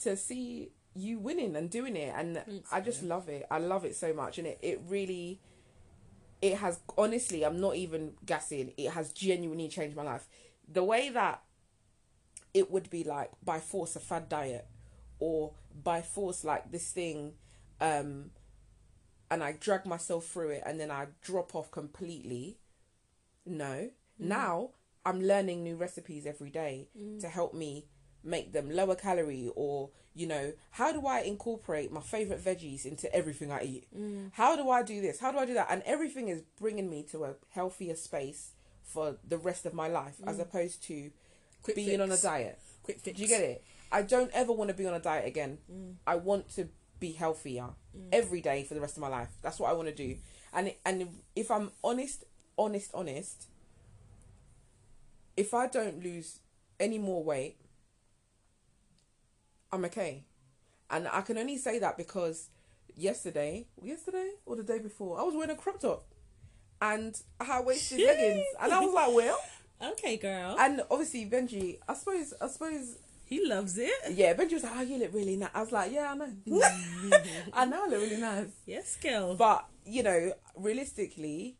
to 0.00 0.16
see 0.16 0.72
you 0.94 1.18
winning 1.18 1.54
and 1.54 1.70
doing 1.70 1.96
it 1.96 2.12
and 2.16 2.42
Thanks, 2.44 2.72
I 2.72 2.80
just 2.80 3.02
love 3.02 3.28
it. 3.28 3.46
I 3.50 3.58
love 3.58 3.84
it 3.84 3.94
so 3.94 4.12
much 4.12 4.38
and 4.38 4.46
it, 4.46 4.58
it 4.62 4.80
really 4.88 5.40
it 6.40 6.56
has 6.58 6.80
honestly 6.98 7.44
I'm 7.44 7.60
not 7.60 7.76
even 7.76 8.14
gassing. 8.26 8.72
It 8.76 8.90
has 8.90 9.12
genuinely 9.12 9.68
changed 9.68 9.96
my 9.96 10.02
life. 10.02 10.26
The 10.70 10.82
way 10.82 11.10
that 11.10 11.42
it 12.54 12.70
would 12.70 12.90
be 12.90 13.04
like 13.04 13.30
by 13.44 13.58
force 13.58 13.96
a 13.96 14.00
fad 14.00 14.28
diet 14.28 14.66
or 15.18 15.52
by 15.82 16.02
force 16.02 16.44
like 16.44 16.70
this 16.70 16.90
thing 16.90 17.32
um 17.80 18.30
and 19.32 19.42
I 19.42 19.52
drag 19.52 19.86
myself 19.86 20.26
through 20.26 20.50
it 20.50 20.62
and 20.66 20.78
then 20.78 20.90
I 20.90 21.06
drop 21.22 21.54
off 21.54 21.70
completely. 21.70 22.58
No. 23.46 23.64
Mm. 23.64 23.90
Now 24.18 24.70
I'm 25.06 25.22
learning 25.22 25.62
new 25.62 25.74
recipes 25.74 26.26
every 26.26 26.50
day 26.50 26.88
mm. 26.96 27.18
to 27.20 27.28
help 27.28 27.54
me 27.54 27.86
make 28.22 28.52
them 28.52 28.70
lower 28.70 28.94
calorie 28.94 29.50
or 29.56 29.88
you 30.14 30.26
know 30.26 30.52
how 30.72 30.92
do 30.92 31.06
I 31.06 31.20
incorporate 31.20 31.90
my 31.90 32.02
favorite 32.02 32.44
veggies 32.44 32.84
into 32.84 33.12
everything 33.14 33.50
I 33.50 33.62
eat? 33.62 33.86
Mm. 33.98 34.32
How 34.34 34.54
do 34.54 34.68
I 34.68 34.82
do 34.82 35.00
this? 35.00 35.18
How 35.18 35.32
do 35.32 35.38
I 35.38 35.46
do 35.46 35.54
that? 35.54 35.68
And 35.70 35.82
everything 35.86 36.28
is 36.28 36.42
bringing 36.60 36.90
me 36.90 37.02
to 37.04 37.24
a 37.24 37.34
healthier 37.48 37.96
space 37.96 38.52
for 38.84 39.16
the 39.26 39.38
rest 39.38 39.64
of 39.64 39.72
my 39.72 39.88
life 39.88 40.16
as 40.26 40.38
opposed 40.38 40.82
to 40.84 41.10
quick 41.62 41.76
being 41.76 41.98
fix. 41.98 42.02
on 42.02 42.12
a 42.12 42.16
diet. 42.16 42.58
Quick 42.82 43.00
fix. 43.00 43.16
Do 43.16 43.22
you 43.22 43.28
get 43.28 43.42
it? 43.42 43.64
I 43.90 44.02
don't 44.02 44.30
ever 44.32 44.52
want 44.52 44.68
to 44.68 44.74
be 44.74 44.86
on 44.86 44.94
a 44.94 45.00
diet 45.00 45.26
again. 45.26 45.58
Mm. 45.70 45.94
I 46.06 46.16
want 46.16 46.48
to 46.56 46.68
be 46.98 47.12
healthier 47.12 47.68
mm. 47.96 48.08
every 48.12 48.40
day 48.40 48.64
for 48.64 48.74
the 48.74 48.80
rest 48.80 48.96
of 48.96 49.00
my 49.00 49.08
life. 49.08 49.28
That's 49.42 49.58
what 49.58 49.70
I 49.70 49.74
want 49.74 49.88
to 49.88 49.94
do. 49.94 50.16
And 50.52 50.72
and 50.84 51.08
if 51.36 51.50
I'm 51.50 51.70
honest, 51.84 52.24
honest, 52.58 52.90
honest, 52.94 53.48
if 55.36 55.54
I 55.54 55.66
don't 55.66 56.02
lose 56.02 56.40
any 56.80 56.98
more 56.98 57.22
weight, 57.22 57.56
I'm 59.70 59.84
okay. 59.86 60.24
And 60.90 61.08
I 61.08 61.22
can 61.22 61.38
only 61.38 61.56
say 61.56 61.78
that 61.78 61.96
because 61.96 62.48
yesterday, 62.94 63.66
yesterday 63.82 64.30
or 64.44 64.56
the 64.56 64.62
day 64.62 64.78
before, 64.78 65.18
I 65.18 65.22
was 65.22 65.34
wearing 65.34 65.50
a 65.50 65.56
crop 65.56 65.80
top 65.80 66.04
and 66.80 67.18
had 67.40 67.64
waisted 67.64 68.00
leggings, 68.00 68.44
and 68.60 68.72
I 68.72 68.80
was 68.80 68.92
like, 68.92 69.14
well. 69.14 69.38
Okay, 69.82 70.16
girl. 70.16 70.56
And 70.58 70.82
obviously, 70.90 71.28
Benji, 71.28 71.78
I 71.88 71.94
suppose, 71.94 72.34
I 72.40 72.46
suppose 72.48 72.96
he 73.24 73.46
loves 73.46 73.78
it. 73.78 73.92
yeah, 74.12 74.34
Benji 74.34 74.52
was 74.54 74.62
like, 74.62 74.72
"Oh, 74.76 74.82
you 74.82 74.98
look 74.98 75.12
really 75.12 75.36
nice." 75.36 75.50
I 75.54 75.60
was 75.60 75.72
like, 75.72 75.92
"Yeah, 75.92 76.12
I 76.12 76.14
know. 76.14 76.28
I 77.52 77.64
know 77.64 77.84
I 77.84 77.88
look 77.88 78.00
really 78.00 78.20
nice." 78.20 78.48
Yes, 78.66 78.96
girl. 78.96 79.34
But 79.34 79.66
you 79.84 80.02
know, 80.02 80.32
realistically, 80.56 81.56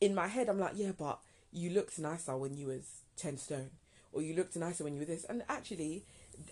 in 0.00 0.14
my 0.14 0.28
head, 0.28 0.48
I'm 0.48 0.58
like, 0.58 0.72
"Yeah, 0.76 0.92
but 0.96 1.20
you 1.52 1.70
looked 1.70 1.98
nicer 1.98 2.36
when 2.36 2.56
you 2.56 2.68
was 2.68 3.02
ten 3.16 3.36
stone, 3.36 3.70
or 4.12 4.22
you 4.22 4.34
looked 4.34 4.56
nicer 4.56 4.84
when 4.84 4.94
you 4.94 5.00
were 5.00 5.06
this." 5.06 5.24
And 5.24 5.42
actually, 5.48 6.04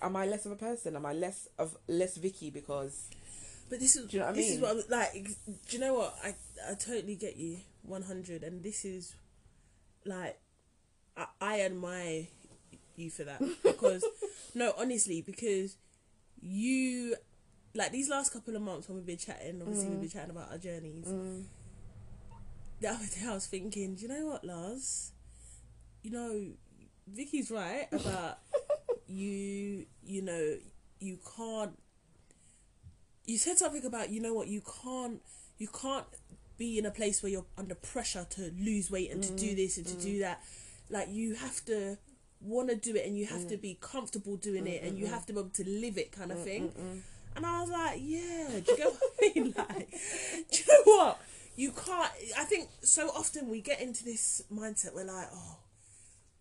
am 0.03 0.17
I 0.17 0.27
less 0.27 0.45
of 0.47 0.53
a 0.53 0.57
person? 0.57 0.97
Am 0.97 1.07
I 1.07 1.13
less 1.13 1.49
of 1.59 1.77
less 1.87 2.17
Vicky 2.17 2.51
because? 2.51 3.09
But 3.71 3.81
this 3.81 3.97
is 3.97 4.07
Do 4.11 4.17
you 4.17 4.21
know 4.21 4.27
what 4.27 4.33
I 4.33 4.37
this 4.37 4.51
is 4.51 4.61
what 4.61 4.71
I'm, 4.71 4.83
like. 4.89 5.13
Do 5.69 5.77
you 5.77 5.79
know 5.79 5.95
what 5.95 6.15
I 6.25 6.35
I 6.69 6.75
totally 6.75 7.17
get 7.17 7.37
you 7.37 7.59
one 7.83 8.03
hundred, 8.03 8.43
and 8.43 8.63
this 8.63 8.85
is 8.85 9.15
like 10.05 10.39
I, 11.19 11.27
I 11.41 11.61
admire 11.63 12.27
you 12.97 13.11
for 13.11 13.25
that 13.25 13.43
because 13.63 14.05
no, 14.55 14.73
honestly, 14.79 15.23
because 15.23 15.77
you 16.41 17.17
like 17.75 17.93
these 17.93 18.09
last 18.09 18.33
couple 18.33 18.57
of 18.57 18.63
months 18.63 18.89
when 18.89 18.97
we've 18.97 19.07
been 19.07 19.19
chatting. 19.19 19.61
Obviously, 19.61 19.87
Mm. 19.87 19.91
we've 19.91 20.01
been 20.01 20.11
chatting 20.11 20.31
about 20.31 20.51
our 20.51 20.59
journeys. 20.59 21.07
Mm. 21.07 21.45
the 22.81 22.89
other 22.89 23.07
day 23.07 23.27
I 23.27 23.35
was 23.35 23.47
thinking, 23.47 23.97
do 23.97 24.03
you 24.03 24.09
know 24.09 24.27
what, 24.27 24.45
Lars? 24.45 25.13
You 26.03 26.13
know, 26.13 26.47
Vicky's 27.09 27.51
right 27.51 27.89
about 27.93 28.39
you. 29.07 29.87
You 30.05 30.23
know, 30.23 30.57
you 31.01 31.19
can't. 31.37 31.79
You 33.27 33.37
said 33.37 33.59
something 33.59 33.85
about 33.85 34.11
you 34.11 34.21
know 34.21 34.33
what 34.33 34.49
you 34.49 34.63
can't. 34.83 35.21
You 35.59 35.69
can't 35.69 36.07
be 36.57 36.79
in 36.79 36.87
a 36.87 36.91
place 36.91 37.23
where 37.23 37.31
you're 37.31 37.47
under 37.57 37.75
pressure 37.75 38.27
to 38.31 38.53
lose 38.59 38.91
weight 38.91 39.11
and 39.11 39.23
to 39.23 39.33
do 39.33 39.53
mm. 39.53 39.57
this 39.57 39.77
and 39.77 39.87
to 39.87 39.95
do 39.95 40.17
mm. 40.17 40.21
that. 40.21 40.43
Like 40.91 41.09
you 41.11 41.35
have 41.35 41.65
to 41.67 41.99
want 42.41 42.69
to 42.71 42.77
do 42.77 42.95
it 42.95 43.07
and 43.07 43.17
you 43.19 43.27
have 43.27 43.49
to 43.49 43.57
mm. 43.57 43.61
be 43.61 43.79
comfortable 43.81 44.37
doing 44.37 44.67
it 44.67 44.83
and 44.83 44.99
you 44.99 45.07
have 45.07 45.27
to 45.27 45.33
be 45.33 45.41
able 45.41 45.51
to 45.51 45.69
live 45.69 45.99
it 45.99 46.13
kind 46.13 46.31
of 46.31 46.43
thing. 46.43 46.73
And 47.37 47.47
I 47.47 47.61
was 47.61 47.71
like, 47.71 48.01
yeah, 48.03 48.61
do 48.65 48.73
you 48.73 48.77
get 48.77 48.87
what 48.93 49.03
I 49.23 49.33
mean? 49.35 49.55
Like, 49.57 49.91
do 50.51 50.59
you 50.59 50.65
know 50.69 50.93
what? 50.93 51.21
You 51.57 51.73
can't. 51.73 52.11
I 52.39 52.45
think 52.45 52.69
so 52.83 53.09
often 53.09 53.49
we 53.49 53.61
get 53.61 53.81
into 53.81 54.05
this 54.05 54.43
mindset. 54.53 54.95
We're 54.95 55.05
like, 55.05 55.29
oh, 55.33 55.59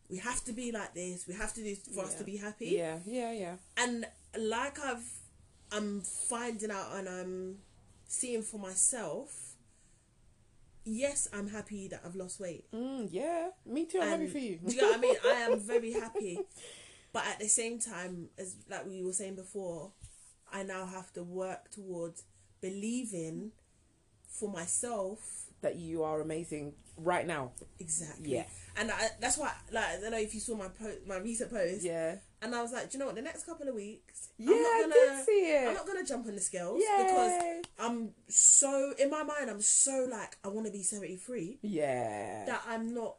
we 0.10 0.18
have 0.18 0.44
to 0.46 0.54
be 0.54 0.72
like 0.72 0.94
this. 0.94 1.28
We 1.28 1.34
have 1.34 1.54
to 1.54 1.62
do 1.62 1.76
this 1.76 1.80
for 1.94 2.04
us 2.04 2.14
to 2.16 2.24
be 2.24 2.38
happy. 2.38 2.68
Yeah, 2.68 3.00
yeah, 3.06 3.32
yeah. 3.32 3.56
And 3.78 4.06
like 4.38 4.80
I've, 4.80 5.08
I'm 5.72 6.02
finding 6.02 6.72
out 6.72 6.96
and 6.96 7.10
I'm 7.10 7.58
seeing 8.08 8.42
for 8.42 8.60
myself. 8.60 9.47
Yes, 10.90 11.28
I'm 11.34 11.50
happy 11.50 11.90
that 11.90 12.02
I've 12.06 12.16
lost 12.16 12.40
weight. 12.40 12.66
Mm, 12.74 13.10
yeah, 13.12 13.50
me 13.66 13.86
too. 13.86 14.00
I'm 14.00 14.08
happy 14.10 14.28
for 14.28 14.38
you. 14.38 14.60
Do 14.66 14.74
you 14.74 14.82
know 14.82 14.88
what 14.90 14.98
I 14.98 15.02
mean? 15.02 15.16
I 15.26 15.34
am 15.52 15.60
very 15.74 15.92
happy, 15.92 16.40
but 17.12 17.26
at 17.28 17.40
the 17.40 17.50
same 17.50 17.78
time, 17.80 18.30
as 18.38 18.56
like 18.70 18.86
we 18.86 19.04
were 19.04 19.12
saying 19.14 19.36
before, 19.36 19.92
I 20.52 20.64
now 20.64 20.86
have 20.86 21.12
to 21.14 21.24
work 21.24 21.72
towards 21.72 22.24
believing 22.62 23.52
for 24.30 24.50
myself 24.50 25.20
that 25.62 25.76
you 25.76 26.04
are 26.04 26.22
amazing 26.22 26.74
right 26.96 27.28
now. 27.28 27.52
exactly. 27.80 28.34
Yeah. 28.36 28.46
And 28.78 28.92
I, 28.92 29.10
that's 29.20 29.38
why, 29.38 29.52
like, 29.72 29.86
I 29.86 30.00
don't 30.00 30.12
know 30.12 30.20
if 30.20 30.34
you 30.34 30.40
saw 30.40 30.56
my 30.56 30.68
po- 30.68 31.00
my 31.06 31.18
recent 31.18 31.52
post, 31.52 31.84
Yeah. 31.84 32.16
And 32.42 32.54
I 32.56 32.62
was 32.62 32.72
like, 32.72 32.90
do 32.92 32.98
you 32.98 33.00
know 33.00 33.08
what? 33.08 33.16
The 33.16 33.22
next 33.22 33.46
couple 33.46 33.68
of 33.68 33.76
weeks, 33.76 34.30
Yeah, 34.38 34.52
I'm 34.52 34.62
not 34.62 34.82
gonna, 34.82 35.16
did 35.18 35.26
see 35.26 35.32
it. 35.52 35.68
I'm 35.68 35.74
not 35.74 35.88
gonna 35.88 36.06
jump 36.06 36.28
on 36.28 36.36
the 36.36 36.42
scales 36.42 36.80
Yay. 36.80 37.04
because 37.04 37.66
I'm 37.80 38.10
so 38.28 38.94
in 39.00 39.10
my 39.10 39.24
mind. 39.24 39.50
I'm 39.50 39.62
so 39.62 40.08
like 40.10 40.38
I 40.44 40.48
want 40.50 40.66
to 40.68 40.72
be 40.72 40.84
seventy 40.84 41.16
three 41.16 41.58
Yeah. 41.62 42.46
that 42.46 42.62
I'm 42.68 42.94
not 42.94 43.16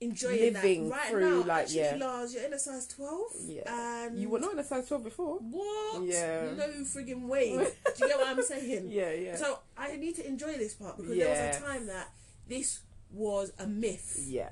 enjoying 0.00 0.52
Living 0.54 0.88
that 0.90 0.94
right 0.96 1.08
through, 1.10 1.40
now. 1.40 1.46
like, 1.46 1.62
actually, 1.64 1.80
yeah. 1.80 1.96
Lars, 1.98 2.32
you're 2.32 2.44
in 2.44 2.52
a 2.52 2.58
size 2.58 2.86
twelve. 2.86 3.32
yeah. 3.44 3.62
and 4.06 4.16
You 4.20 4.28
were 4.28 4.38
not 4.38 4.52
in 4.52 4.58
a 4.60 4.64
size 4.64 4.86
12 4.86 5.02
before. 5.02 5.38
what? 5.38 6.02
Yeah. 6.04 6.52
no 6.56 6.68
frigging 6.84 7.26
way. 7.26 7.50
Do 7.50 7.58
you 8.02 8.08
get 8.08 8.16
what 8.18 8.28
I'm 8.28 8.42
saying? 8.42 8.88
Yeah, 8.90 9.10
yeah. 9.12 9.34
So 9.36 9.58
I 9.76 9.96
need 9.96 10.14
to 10.16 10.26
enjoy 10.26 10.52
this 10.56 10.74
part 10.74 10.98
because 10.98 11.16
there 11.16 11.28
was 11.48 11.56
a 11.56 11.60
time 11.60 11.86
that 11.86 12.08
this 12.48 12.80
was 13.10 13.52
a 13.58 13.66
myth. 13.66 14.24
yeah. 14.28 14.50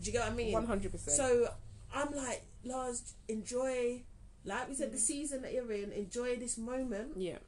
Do 0.00 0.06
you 0.06 0.12
get 0.12 0.22
what 0.22 0.32
I 0.32 0.34
mean? 0.34 0.54
100%. 0.54 1.10
So 1.10 1.48
I'm 1.94 2.12
like, 2.14 2.44
Lars, 2.64 3.14
enjoy, 3.28 4.02
like 4.44 4.68
we 4.68 4.74
said, 4.74 4.88
Mm. 4.88 4.92
the 4.92 4.98
season 4.98 5.42
that 5.42 5.52
you're 5.52 5.72
in, 5.72 5.92
enjoy 5.92 6.36
this 6.36 6.58
moment 6.58 7.12
yeah. 7.16 7.38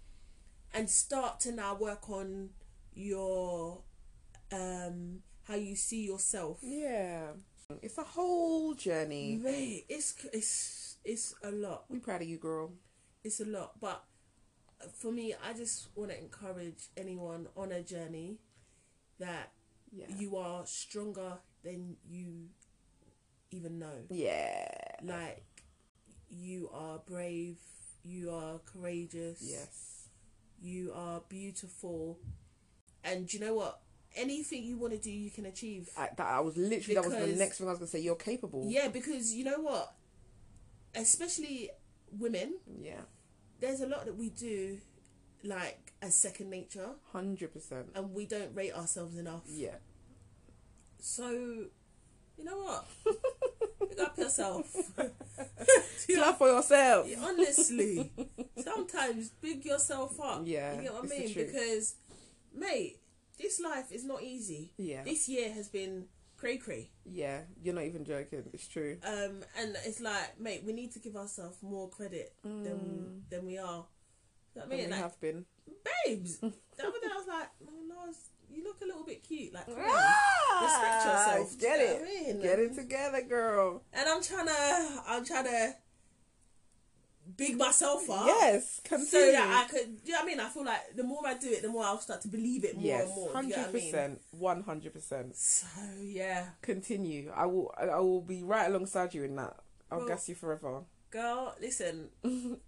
and 0.72 0.88
start 0.88 1.40
to 1.40 1.52
now 1.52 1.74
work 1.74 2.08
on 2.08 2.50
your, 2.94 3.82
um, 4.52 5.22
how 5.44 5.54
you 5.56 5.76
see 5.76 6.04
yourself. 6.04 6.58
Yeah. 6.62 7.32
It's 7.82 7.98
a 7.98 8.02
whole 8.04 8.74
journey. 8.74 9.36
Mate, 9.40 9.84
it's, 9.88 10.14
it's, 10.32 10.96
it's 11.04 11.34
a 11.44 11.50
lot. 11.50 11.84
We 11.88 11.98
proud 12.00 12.22
of 12.22 12.28
you, 12.28 12.38
girl. 12.38 12.72
It's 13.22 13.40
a 13.40 13.44
lot. 13.44 13.78
But 13.80 14.02
for 14.96 15.12
me, 15.12 15.34
I 15.44 15.52
just 15.52 15.88
want 15.94 16.10
to 16.10 16.18
encourage 16.18 16.88
anyone 16.96 17.46
on 17.56 17.70
a 17.72 17.82
journey 17.82 18.38
that 19.18 19.52
Yeah. 19.92 20.06
you 20.18 20.36
are 20.36 20.66
stronger 20.66 21.38
than 21.62 21.96
you 22.08 22.48
even 23.50 23.78
know. 23.78 24.04
Yeah. 24.10 24.68
like 25.02 25.44
you 26.30 26.70
are 26.72 26.98
brave 27.06 27.56
you 28.04 28.30
are 28.30 28.58
courageous 28.60 29.38
Yes. 29.42 30.06
you 30.62 30.92
are 30.94 31.20
beautiful 31.28 32.18
and 33.02 33.32
you 33.32 33.40
know 33.40 33.54
what 33.54 33.80
anything 34.14 34.62
you 34.62 34.76
want 34.78 34.92
to 34.92 34.98
do 34.98 35.10
you 35.10 35.30
can 35.30 35.46
achieve 35.46 35.88
I, 35.98 36.08
that, 36.16 36.26
I 36.26 36.40
was 36.40 36.56
literally, 36.56 36.94
that 36.94 37.04
was 37.04 37.14
the 37.14 37.36
next 37.36 37.58
thing 37.58 37.66
I 37.66 37.70
was 37.70 37.78
going 37.78 37.88
to 37.88 37.96
say. 37.96 38.00
You're 38.00 38.14
capable. 38.16 38.66
yeah 38.68 38.88
because 38.88 39.34
you 39.34 39.44
know 39.44 39.58
what 39.60 39.94
especially 40.94 41.70
women 42.18 42.54
Yeah. 42.80 43.02
there's 43.60 43.80
a 43.80 43.86
lot 43.86 44.04
that 44.06 44.16
we 44.16 44.30
do 44.30 44.78
like 45.42 45.92
as 46.02 46.16
second 46.16 46.50
nature 46.50 46.90
100%. 47.14 47.86
and 47.94 48.12
we 48.14 48.26
don't 48.26 48.54
rate 48.54 48.74
ourselves 48.74 49.16
enough 49.16 49.42
Yeah. 49.48 49.76
so 50.98 51.64
you 52.40 52.44
know 52.46 52.58
what 52.58 52.84
pick 53.88 54.00
up 54.00 54.18
yourself 54.18 54.66
Clap 56.14 56.38
for 56.38 56.48
yourself. 56.48 57.06
Yeah, 57.08 57.18
honestly, 57.22 58.10
sometimes 58.58 59.30
big 59.40 59.64
yourself 59.64 60.20
up. 60.20 60.42
Yeah, 60.44 60.74
you 60.76 60.82
get 60.82 60.92
what 60.94 61.04
I 61.04 61.06
mean? 61.08 61.32
Because, 61.34 61.94
mate, 62.54 62.98
this 63.38 63.60
life 63.60 63.92
is 63.92 64.04
not 64.04 64.22
easy. 64.22 64.72
Yeah. 64.76 65.04
This 65.04 65.28
year 65.28 65.52
has 65.52 65.68
been 65.68 66.06
cray 66.36 66.56
cray. 66.56 66.90
Yeah. 67.04 67.42
You're 67.62 67.74
not 67.74 67.84
even 67.84 68.04
joking. 68.04 68.44
It's 68.52 68.66
true. 68.66 68.98
Um, 69.04 69.42
and 69.58 69.76
it's 69.86 70.00
like, 70.00 70.40
mate, 70.40 70.62
we 70.66 70.72
need 70.72 70.90
to 70.92 70.98
give 70.98 71.16
ourselves 71.16 71.58
more 71.62 71.88
credit 71.88 72.34
than 72.42 73.22
than 73.30 73.46
we 73.46 73.58
are. 73.58 73.86
You 74.56 74.62
know 74.62 74.66
what 74.66 74.66
I 74.66 74.68
mean? 74.76 74.84
we 74.86 74.90
Like, 74.90 75.00
have 75.00 75.20
been. 75.20 75.44
babes. 76.06 76.38
the 76.38 76.46
other 76.48 76.98
day 77.00 77.08
I 77.12 77.16
was 77.16 77.28
like, 77.28 77.48
oh, 77.68 77.94
Lars, 77.94 78.16
you 78.52 78.64
look 78.64 78.80
a 78.82 78.86
little 78.86 79.04
bit 79.04 79.22
cute. 79.26 79.52
Like, 79.54 79.64
Ah, 79.68 80.62
respect 80.62 81.04
yourself. 81.06 81.52
You 81.52 81.58
Get 81.58 81.78
know 81.78 81.84
it. 81.84 82.02
I 82.02 82.32
mean? 82.32 82.42
Get 82.42 82.58
it 82.58 82.74
together, 82.74 83.22
girl. 83.22 83.82
And 83.92 84.08
I'm 84.08 84.22
trying 84.22 84.46
to, 84.46 85.02
I'm 85.08 85.24
trying 85.24 85.44
to 85.44 85.74
big 87.36 87.56
myself 87.56 88.08
up. 88.10 88.26
Yes. 88.26 88.80
so 88.84 88.96
Continue. 88.96 89.32
that 89.32 89.64
I 89.66 89.70
could. 89.70 90.04
Do 90.04 90.10
you 90.10 90.12
know 90.12 90.18
what 90.18 90.22
I 90.24 90.26
mean? 90.26 90.40
I 90.40 90.48
feel 90.48 90.64
like 90.64 90.96
the 90.96 91.04
more 91.04 91.20
I 91.26 91.34
do 91.34 91.48
it, 91.48 91.62
the 91.62 91.68
more 91.68 91.84
I'll 91.84 91.98
start 92.00 92.20
to 92.22 92.28
believe 92.28 92.64
it 92.64 92.74
more 92.76 92.84
yes. 92.84 93.06
and 93.06 93.14
more. 93.14 93.32
Do 93.32 93.46
you 93.46 93.48
get 93.48 93.56
Hundred 93.56 93.56
what 93.58 93.68
I 93.68 93.72
mean? 93.72 93.90
percent. 93.92 94.20
One 94.32 94.62
hundred 94.62 94.92
percent. 94.92 95.36
So 95.36 95.66
yeah, 96.02 96.46
Continue. 96.62 97.30
I 97.34 97.46
will. 97.46 97.72
I 97.78 97.98
will 98.00 98.20
be 98.22 98.42
right 98.42 98.66
alongside 98.68 99.14
you 99.14 99.22
in 99.24 99.36
that. 99.36 99.56
I'll 99.90 99.98
Well- 100.00 100.08
gas 100.08 100.28
you 100.28 100.34
forever. 100.34 100.82
girl, 101.10 101.54
listen. 101.60 102.08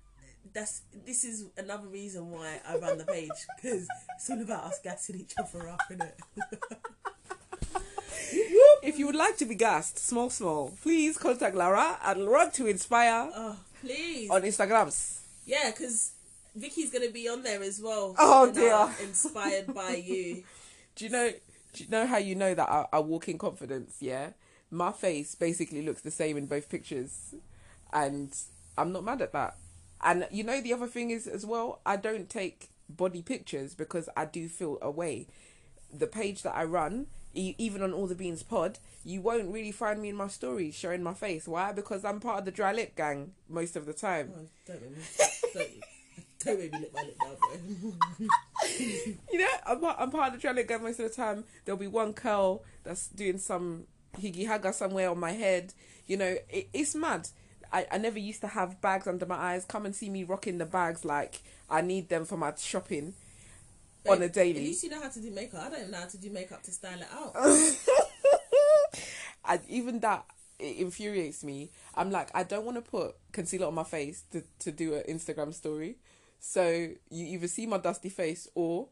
That's 0.54 0.82
this 1.06 1.24
is 1.24 1.46
another 1.56 1.86
reason 1.88 2.30
why 2.30 2.60
I 2.68 2.76
run 2.76 2.98
the 2.98 3.04
page 3.04 3.30
because 3.56 3.86
it's 4.16 4.28
all 4.30 4.40
about 4.40 4.64
us 4.64 4.78
gassing 4.82 5.16
each 5.16 5.32
other 5.38 5.68
up, 5.68 5.80
isn't 5.90 6.02
it? 6.02 6.18
If 8.82 8.98
you 8.98 9.06
would 9.06 9.14
like 9.14 9.36
to 9.38 9.44
be 9.44 9.54
gassed, 9.54 9.98
small, 9.98 10.28
small, 10.28 10.72
please 10.82 11.16
contact 11.16 11.54
Lara 11.54 11.98
at 12.02 12.18
Run 12.18 12.50
to 12.52 12.66
Inspire 12.66 13.30
Oh 13.34 13.56
please, 13.80 14.28
on 14.30 14.42
Instagrams. 14.42 15.20
yeah, 15.46 15.70
because 15.70 16.12
Vicky's 16.56 16.90
gonna 16.90 17.10
be 17.10 17.28
on 17.28 17.42
there 17.42 17.62
as 17.62 17.80
well. 17.80 18.14
Oh, 18.18 18.50
dear. 18.52 18.90
Inspired 19.06 19.72
by 19.72 19.94
you. 20.04 20.42
Do 20.96 21.04
you 21.04 21.10
know? 21.10 21.30
Do 21.72 21.84
you 21.84 21.88
know 21.90 22.06
how 22.06 22.18
you 22.18 22.34
know 22.34 22.54
that 22.54 22.68
I, 22.68 22.86
I 22.92 22.98
walk 22.98 23.28
in 23.28 23.38
confidence? 23.38 23.96
Yeah, 24.00 24.30
my 24.70 24.92
face 24.92 25.34
basically 25.34 25.82
looks 25.82 26.02
the 26.02 26.10
same 26.10 26.36
in 26.36 26.46
both 26.46 26.68
pictures, 26.68 27.34
and 27.92 28.34
I'm 28.76 28.92
not 28.92 29.04
mad 29.04 29.22
at 29.22 29.32
that. 29.32 29.56
And 30.02 30.26
you 30.30 30.44
know 30.44 30.60
the 30.60 30.72
other 30.72 30.86
thing 30.86 31.10
is 31.10 31.26
as 31.26 31.46
well, 31.46 31.80
I 31.86 31.96
don't 31.96 32.28
take 32.28 32.70
body 32.88 33.22
pictures 33.22 33.74
because 33.74 34.08
I 34.16 34.24
do 34.24 34.48
feel 34.48 34.78
away. 34.82 35.28
The 35.92 36.06
page 36.06 36.42
that 36.42 36.56
I 36.56 36.64
run, 36.64 37.06
e- 37.34 37.54
even 37.58 37.82
on 37.82 37.92
all 37.92 38.06
the 38.06 38.14
beans 38.14 38.42
pod, 38.42 38.78
you 39.04 39.20
won't 39.20 39.52
really 39.52 39.72
find 39.72 40.00
me 40.00 40.08
in 40.08 40.16
my 40.16 40.28
stories 40.28 40.74
showing 40.74 41.02
my 41.02 41.14
face. 41.14 41.46
Why? 41.48 41.72
Because 41.72 42.04
I'm 42.04 42.20
part 42.20 42.40
of 42.40 42.44
the 42.44 42.50
dry 42.50 42.72
lip 42.72 42.96
gang 42.96 43.32
most 43.48 43.76
of 43.76 43.86
the 43.86 43.92
time. 43.92 44.32
Oh, 44.36 44.46
don't 44.66 44.82
make 44.82 44.90
me, 44.92 44.98
don't, 45.54 45.68
don't 46.44 46.58
make 46.58 46.72
me 46.72 46.78
lick 46.80 46.94
my 46.94 47.02
lip 47.02 47.18
boy. 47.18 47.94
you 49.32 49.38
know, 49.38 49.48
I'm 49.66 49.80
part, 49.80 49.96
I'm 49.98 50.10
part 50.10 50.28
of 50.28 50.34
the 50.34 50.40
dry 50.40 50.52
lip 50.52 50.68
gang 50.68 50.82
most 50.82 51.00
of 51.00 51.08
the 51.08 51.14
time. 51.14 51.44
There'll 51.64 51.78
be 51.78 51.86
one 51.88 52.12
curl 52.12 52.62
that's 52.84 53.08
doing 53.08 53.38
some 53.38 53.84
higgy 54.18 54.46
haga 54.46 54.72
somewhere 54.72 55.10
on 55.10 55.18
my 55.18 55.32
head. 55.32 55.74
You 56.06 56.16
know, 56.16 56.36
it, 56.48 56.68
it's 56.72 56.94
mad. 56.94 57.28
I, 57.72 57.86
I 57.90 57.98
never 57.98 58.18
used 58.18 58.40
to 58.42 58.48
have 58.48 58.80
bags 58.80 59.06
under 59.06 59.26
my 59.26 59.36
eyes. 59.36 59.64
Come 59.64 59.86
and 59.86 59.94
see 59.96 60.10
me 60.10 60.24
rocking 60.24 60.58
the 60.58 60.66
bags 60.66 61.04
like 61.04 61.40
I 61.70 61.80
need 61.80 62.08
them 62.08 62.24
for 62.26 62.36
my 62.36 62.52
shopping 62.58 63.14
on 64.08 64.20
a 64.20 64.26
At 64.26 64.34
daily. 64.34 64.60
least 64.60 64.84
you 64.84 64.90
know 64.90 65.00
how 65.00 65.08
to 65.08 65.20
do 65.20 65.30
makeup. 65.30 65.62
I 65.64 65.70
don't 65.70 65.90
know 65.90 65.98
how 65.98 66.06
to 66.06 66.18
do 66.18 66.30
makeup 66.30 66.62
to 66.64 66.70
style 66.70 67.00
it 67.00 67.08
out. 67.12 67.34
and 69.48 69.60
even 69.68 70.00
that 70.00 70.24
it 70.58 70.76
infuriates 70.78 71.42
me. 71.42 71.70
I'm 71.94 72.10
like, 72.10 72.30
I 72.34 72.42
don't 72.44 72.64
want 72.64 72.76
to 72.76 72.82
put 72.90 73.14
concealer 73.32 73.66
on 73.66 73.74
my 73.74 73.84
face 73.84 74.22
to, 74.32 74.42
to 74.60 74.70
do 74.70 74.94
an 74.94 75.02
Instagram 75.08 75.52
story. 75.54 75.96
So 76.40 76.62
you 77.10 77.26
either 77.26 77.48
see 77.48 77.66
my 77.66 77.78
dusty 77.78 78.08
face 78.08 78.48
or 78.54 78.88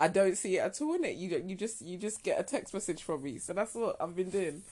I 0.00 0.08
don't 0.08 0.36
see 0.36 0.56
it 0.58 0.60
at 0.60 0.80
all 0.80 0.94
in 0.94 1.04
it. 1.04 1.16
You 1.16 1.30
don't- 1.30 1.48
you 1.48 1.56
just 1.56 1.82
you 1.82 1.98
just 1.98 2.22
get 2.22 2.38
a 2.38 2.42
text 2.44 2.72
message 2.74 3.02
from 3.02 3.22
me. 3.22 3.38
So 3.38 3.52
that's 3.52 3.74
what 3.74 3.96
I've 4.00 4.14
been 4.14 4.30
doing. 4.30 4.62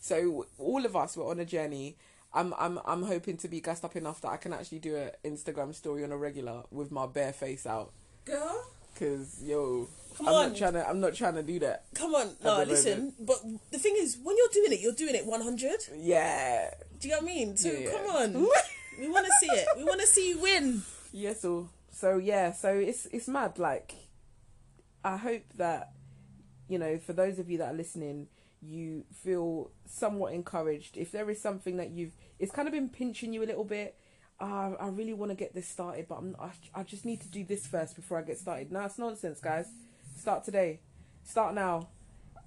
So 0.00 0.46
all 0.58 0.84
of 0.84 0.94
us 0.94 1.16
were 1.16 1.24
on 1.24 1.40
a 1.40 1.44
journey. 1.44 1.96
I'm 2.36 2.54
I'm 2.58 2.78
I'm 2.84 3.02
hoping 3.02 3.36
to 3.38 3.48
be 3.48 3.60
gassed 3.60 3.84
up 3.84 3.96
enough 3.96 4.20
that 4.20 4.28
I 4.28 4.36
can 4.36 4.52
actually 4.52 4.78
do 4.78 4.96
an 4.96 5.10
Instagram 5.24 5.74
story 5.74 6.04
on 6.04 6.12
a 6.12 6.16
regular 6.16 6.62
with 6.70 6.92
my 6.92 7.06
bare 7.06 7.32
face 7.32 7.66
out. 7.66 7.92
Girl, 8.24 8.64
Cause 8.98 9.42
yo, 9.42 9.88
Come 10.16 10.28
I'm 10.28 10.34
on. 10.34 10.48
not 10.48 10.56
trying 10.56 10.72
to. 10.72 10.88
I'm 10.88 11.00
not 11.00 11.14
trying 11.14 11.34
to 11.34 11.42
do 11.42 11.58
that. 11.58 11.84
Come 11.94 12.14
on, 12.14 12.30
no, 12.42 12.62
listen. 12.62 13.12
But 13.20 13.42
the 13.70 13.78
thing 13.78 13.94
is, 13.98 14.16
when 14.22 14.36
you're 14.36 14.48
doing 14.52 14.72
it, 14.72 14.80
you're 14.80 14.94
doing 14.94 15.14
it 15.14 15.26
100. 15.26 15.70
Yeah. 15.98 16.70
Do 16.98 17.08
you 17.08 17.14
know 17.14 17.20
what 17.20 17.30
I 17.30 17.34
mean? 17.34 17.56
So 17.58 17.70
yeah. 17.70 17.90
come 17.90 18.06
on, 18.16 18.32
we 18.98 19.08
want 19.08 19.26
to 19.26 19.32
see 19.40 19.48
it. 19.48 19.68
We 19.76 19.84
want 19.84 20.00
to 20.00 20.06
see 20.06 20.30
you 20.30 20.40
win. 20.40 20.82
Yeah. 21.12 21.34
So 21.34 21.68
so 21.90 22.16
yeah. 22.16 22.52
So 22.52 22.70
it's 22.70 23.04
it's 23.06 23.28
mad. 23.28 23.58
Like, 23.58 23.94
I 25.04 25.18
hope 25.18 25.44
that 25.56 25.92
you 26.68 26.78
know, 26.78 26.96
for 26.96 27.12
those 27.12 27.38
of 27.38 27.50
you 27.50 27.58
that 27.58 27.74
are 27.74 27.76
listening, 27.76 28.28
you 28.66 29.04
feel 29.12 29.70
somewhat 29.86 30.32
encouraged. 30.32 30.96
If 30.96 31.12
there 31.12 31.30
is 31.30 31.40
something 31.40 31.76
that 31.76 31.90
you've, 31.90 32.12
it's 32.38 32.52
kind 32.52 32.68
of 32.68 32.72
been 32.72 32.88
pinching 32.88 33.32
you 33.32 33.42
a 33.42 33.46
little 33.46 33.64
bit. 33.64 33.96
Uh, 34.38 34.72
I 34.78 34.88
really 34.88 35.14
want 35.14 35.30
to 35.30 35.36
get 35.36 35.54
this 35.54 35.66
started, 35.66 36.06
but 36.08 36.16
I'm, 36.16 36.36
I, 36.38 36.50
I 36.74 36.82
just 36.82 37.04
need 37.04 37.20
to 37.22 37.28
do 37.28 37.44
this 37.44 37.66
first 37.66 37.96
before 37.96 38.18
I 38.18 38.22
get 38.22 38.38
started. 38.38 38.70
No, 38.70 38.84
it's 38.84 38.98
nonsense, 38.98 39.40
guys. 39.40 39.68
Start 40.16 40.44
today. 40.44 40.80
Start 41.24 41.54
now. 41.54 41.88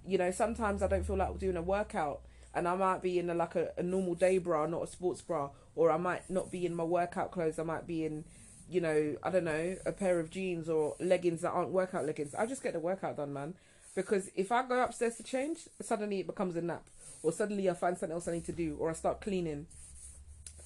You 0.06 0.18
know, 0.18 0.32
sometimes 0.32 0.84
I 0.84 0.88
don't 0.88 1.06
feel 1.06 1.18
like 1.18 1.38
doing 1.40 1.58
a 1.58 1.62
workout, 1.62 2.22
and 2.54 2.68
I 2.68 2.76
might 2.76 3.02
be 3.02 3.18
in 3.20 3.30
a, 3.30 3.34
like 3.34 3.56
a, 3.56 3.72
a 3.78 3.84
normal 3.84 4.16
day 4.16 4.38
bra, 4.38 4.66
not 4.66 4.84
a 4.84 4.88
sports 4.88 5.22
bra, 5.22 5.50
or 5.76 5.92
I 5.92 5.98
might 5.98 6.30
not 6.30 6.52
be 6.52 6.66
in 6.66 6.76
my 6.76 6.84
workout 6.84 7.32
clothes. 7.32 7.60
I 7.60 7.64
might 7.64 7.88
be 7.88 8.06
in, 8.06 8.26
you 8.70 8.82
know, 8.82 9.16
I 9.24 9.30
don't 9.30 9.46
know, 9.46 9.78
a 9.86 9.92
pair 9.92 10.20
of 10.20 10.30
jeans 10.30 10.70
or 10.70 10.96
leggings 11.00 11.42
that 11.42 11.52
aren't 11.52 11.72
workout 11.72 12.06
leggings. 12.06 12.36
I 12.36 12.46
just 12.46 12.64
get 12.64 12.74
the 12.74 12.80
workout 12.80 13.18
done, 13.18 13.34
man. 13.34 13.56
Because 13.96 14.30
if 14.36 14.52
I 14.52 14.64
go 14.68 14.82
upstairs 14.82 15.16
to 15.18 15.24
change, 15.24 15.68
suddenly 15.82 16.20
it 16.20 16.28
becomes 16.28 16.56
a 16.56 16.62
nap, 16.62 16.86
or 17.24 17.32
suddenly 17.32 17.70
I 17.70 17.74
find 17.74 17.98
something 17.98 18.14
else 18.14 18.28
I 18.28 18.34
need 18.34 18.46
to 18.46 18.52
do, 18.52 18.78
or 18.80 18.90
I 18.90 18.94
start 18.94 19.22
cleaning. 19.22 19.68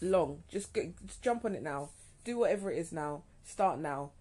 Long, 0.02 0.44
just 0.50 0.74
get, 0.74 1.06
just 1.06 1.22
jump 1.22 1.46
on 1.46 1.56
it 1.56 1.64
now. 1.64 1.90
Do 2.26 2.40
whatever 2.40 2.72
it 2.72 2.78
is 2.78 2.92
now. 2.92 3.24
Start 3.46 3.80
now. 3.80 4.12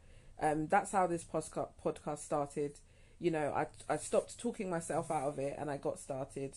Um, 0.41 0.67
that's 0.69 0.93
how 0.93 1.07
this 1.07 1.25
podcast 1.25 1.71
podcast 1.85 2.19
started. 2.19 2.79
You 3.19 3.31
know, 3.31 3.53
I 3.55 3.67
I 3.88 3.97
stopped 3.97 4.38
talking 4.38 4.71
myself 4.71 5.11
out 5.11 5.29
of 5.29 5.38
it, 5.38 5.57
and 5.59 5.71
I 5.71 5.77
got 5.77 5.99
started. 5.99 6.57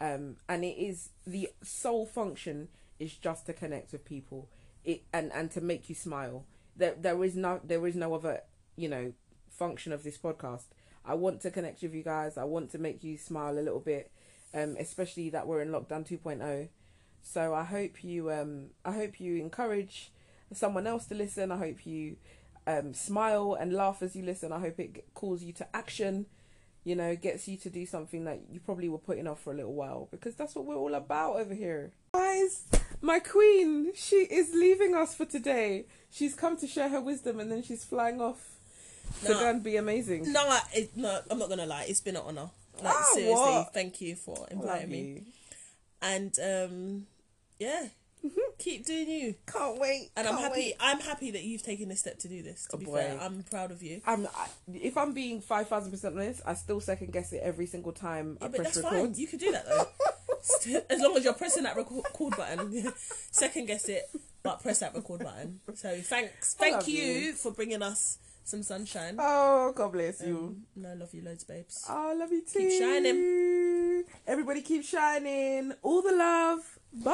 Um, 0.00 0.36
and 0.48 0.64
it 0.64 0.78
is 0.78 1.10
the 1.26 1.50
sole 1.62 2.06
function 2.06 2.68
is 2.98 3.14
just 3.14 3.46
to 3.46 3.52
connect 3.52 3.92
with 3.92 4.04
people, 4.04 4.48
it 4.84 5.02
and 5.12 5.32
and 5.32 5.50
to 5.52 5.60
make 5.60 5.88
you 5.88 5.94
smile. 5.94 6.44
There 6.76 6.94
there 6.98 7.22
is 7.24 7.36
no 7.36 7.60
there 7.64 7.86
is 7.86 7.96
no 7.96 8.14
other 8.14 8.42
you 8.76 8.88
know 8.88 9.12
function 9.50 9.92
of 9.92 10.04
this 10.04 10.16
podcast. 10.16 10.64
I 11.08 11.14
want 11.14 11.40
to 11.40 11.50
connect 11.50 11.82
with 11.82 11.94
you 11.94 12.02
guys. 12.02 12.36
I 12.36 12.44
want 12.44 12.70
to 12.72 12.78
make 12.78 13.02
you 13.02 13.16
smile 13.16 13.58
a 13.58 13.60
little 13.60 13.80
bit, 13.80 14.10
um, 14.52 14.76
especially 14.78 15.30
that 15.30 15.46
we're 15.46 15.62
in 15.62 15.70
lockdown 15.70 16.06
2.0. 16.06 16.68
So 17.22 17.54
I 17.54 17.64
hope 17.64 18.04
you 18.04 18.30
um 18.30 18.68
I 18.84 18.92
hope 18.92 19.20
you 19.20 19.36
encourage 19.36 20.12
someone 20.52 20.86
else 20.86 21.06
to 21.06 21.14
listen. 21.14 21.50
I 21.50 21.56
hope 21.56 21.86
you 21.86 22.16
um 22.66 22.94
smile 22.94 23.56
and 23.58 23.72
laugh 23.72 24.02
as 24.02 24.14
you 24.14 24.22
listen. 24.22 24.52
I 24.52 24.60
hope 24.60 24.78
it 24.78 25.12
calls 25.14 25.42
you 25.42 25.52
to 25.54 25.76
action. 25.76 26.26
You 26.84 26.94
know, 26.94 27.16
gets 27.16 27.48
you 27.48 27.56
to 27.58 27.70
do 27.70 27.84
something 27.84 28.24
that 28.24 28.42
you 28.50 28.60
probably 28.60 28.88
were 28.88 28.98
putting 28.98 29.26
off 29.26 29.42
for 29.42 29.52
a 29.52 29.56
little 29.56 29.74
while 29.74 30.08
because 30.10 30.36
that's 30.36 30.54
what 30.54 30.64
we're 30.64 30.76
all 30.76 30.94
about 30.94 31.36
over 31.36 31.52
here. 31.52 31.92
Guys, 32.14 32.64
my 33.02 33.18
queen, 33.18 33.92
she 33.94 34.16
is 34.16 34.54
leaving 34.54 34.94
us 34.94 35.14
for 35.14 35.26
today. 35.26 35.86
She's 36.10 36.34
come 36.34 36.56
to 36.58 36.66
share 36.66 36.88
her 36.88 37.00
wisdom 37.00 37.40
and 37.40 37.50
then 37.50 37.62
she's 37.62 37.84
flying 37.84 38.22
off 38.22 38.57
to 39.24 39.28
No. 39.32 39.38
go 39.40 39.50
and 39.50 39.62
be 39.62 39.76
amazing. 39.76 40.32
No, 40.32 40.40
I, 40.48 40.60
it, 40.74 40.96
no, 40.96 41.20
I'm 41.30 41.38
not 41.38 41.48
gonna 41.48 41.66
lie. 41.66 41.86
It's 41.88 42.00
been 42.00 42.16
an 42.16 42.22
honor. 42.24 42.50
Like 42.82 42.94
Ah, 42.94 43.04
seriously, 43.14 43.34
what? 43.34 43.74
thank 43.74 44.00
you 44.00 44.14
for 44.16 44.46
inviting 44.50 44.90
me. 44.90 45.00
you. 45.02 45.22
And 46.00 46.38
um, 46.38 47.06
yeah, 47.58 47.88
keep 48.58 48.86
doing 48.86 49.08
you. 49.08 49.34
Can't 49.46 49.78
wait. 49.80 50.10
And 50.16 50.28
I'm 50.28 50.36
happy. 50.38 50.54
wait. 50.60 50.74
I'm 50.78 51.00
happy 51.00 51.32
that 51.32 51.42
you've 51.42 51.62
taken 51.64 51.88
this 51.88 51.98
step 52.00 52.18
to 52.20 52.28
do 52.28 52.40
this. 52.42 52.66
To 52.70 52.76
Oh, 52.76 52.78
be 52.78 52.84
boy. 52.86 52.96
fair, 52.98 53.18
I'm 53.20 53.42
proud 53.50 53.72
of 53.72 53.82
you. 53.82 54.00
I'm, 54.06 54.26
I, 54.28 54.46
if 54.72 54.96
I'm 54.96 55.12
being 55.12 55.40
five 55.40 55.68
thousand 55.68 55.90
percent 55.90 56.14
honest, 56.14 56.40
I 56.46 56.54
still 56.54 56.80
second 56.80 57.12
guess 57.12 57.32
it 57.32 57.40
every 57.42 57.66
single 57.66 57.92
time 57.92 58.38
Yeah, 58.40 58.46
I 58.46 58.48
but 58.50 58.56
press 58.60 58.74
that's 58.76 58.84
record. 58.92 59.06
fine. 59.10 59.14
You 59.20 59.26
can 59.26 59.38
do 59.40 59.50
that 59.52 59.66
though. 59.66 59.88
As 60.88 61.00
long 61.00 61.16
as 61.16 61.24
you're 61.24 61.34
pressing 61.34 61.64
that 61.64 61.76
record 61.76 62.04
record 62.04 62.36
button, 62.36 62.92
second 63.32 63.66
guess 63.66 63.88
it, 63.88 64.08
but 64.44 64.62
press 64.62 64.78
that 64.78 64.94
record 64.94 65.20
button. 65.24 65.58
So 65.74 65.96
thanks, 66.00 66.54
thank 66.54 66.86
you, 66.86 67.02
you. 67.02 67.32
for 67.32 67.50
bringing 67.50 67.82
us 67.82 68.18
some 68.48 68.62
sunshine. 68.62 69.16
Oh, 69.18 69.72
God 69.76 69.92
bless 69.92 70.22
um, 70.22 70.28
you. 70.28 70.56
I 70.88 70.94
love 70.94 71.12
you 71.12 71.22
loads, 71.22 71.44
babes. 71.44 71.84
Oh, 71.88 72.16
love 72.18 72.32
you 72.32 72.42
too. 72.42 72.60
Keep 72.60 72.80
shining. 72.80 74.04
Everybody 74.26 74.62
keep 74.62 74.84
shining. 74.84 75.74
All 75.82 76.02
the 76.02 76.12
love. 76.12 76.78
Bye. 76.92 77.12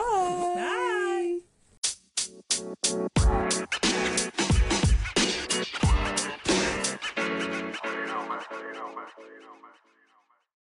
Bye. 0.55 1.39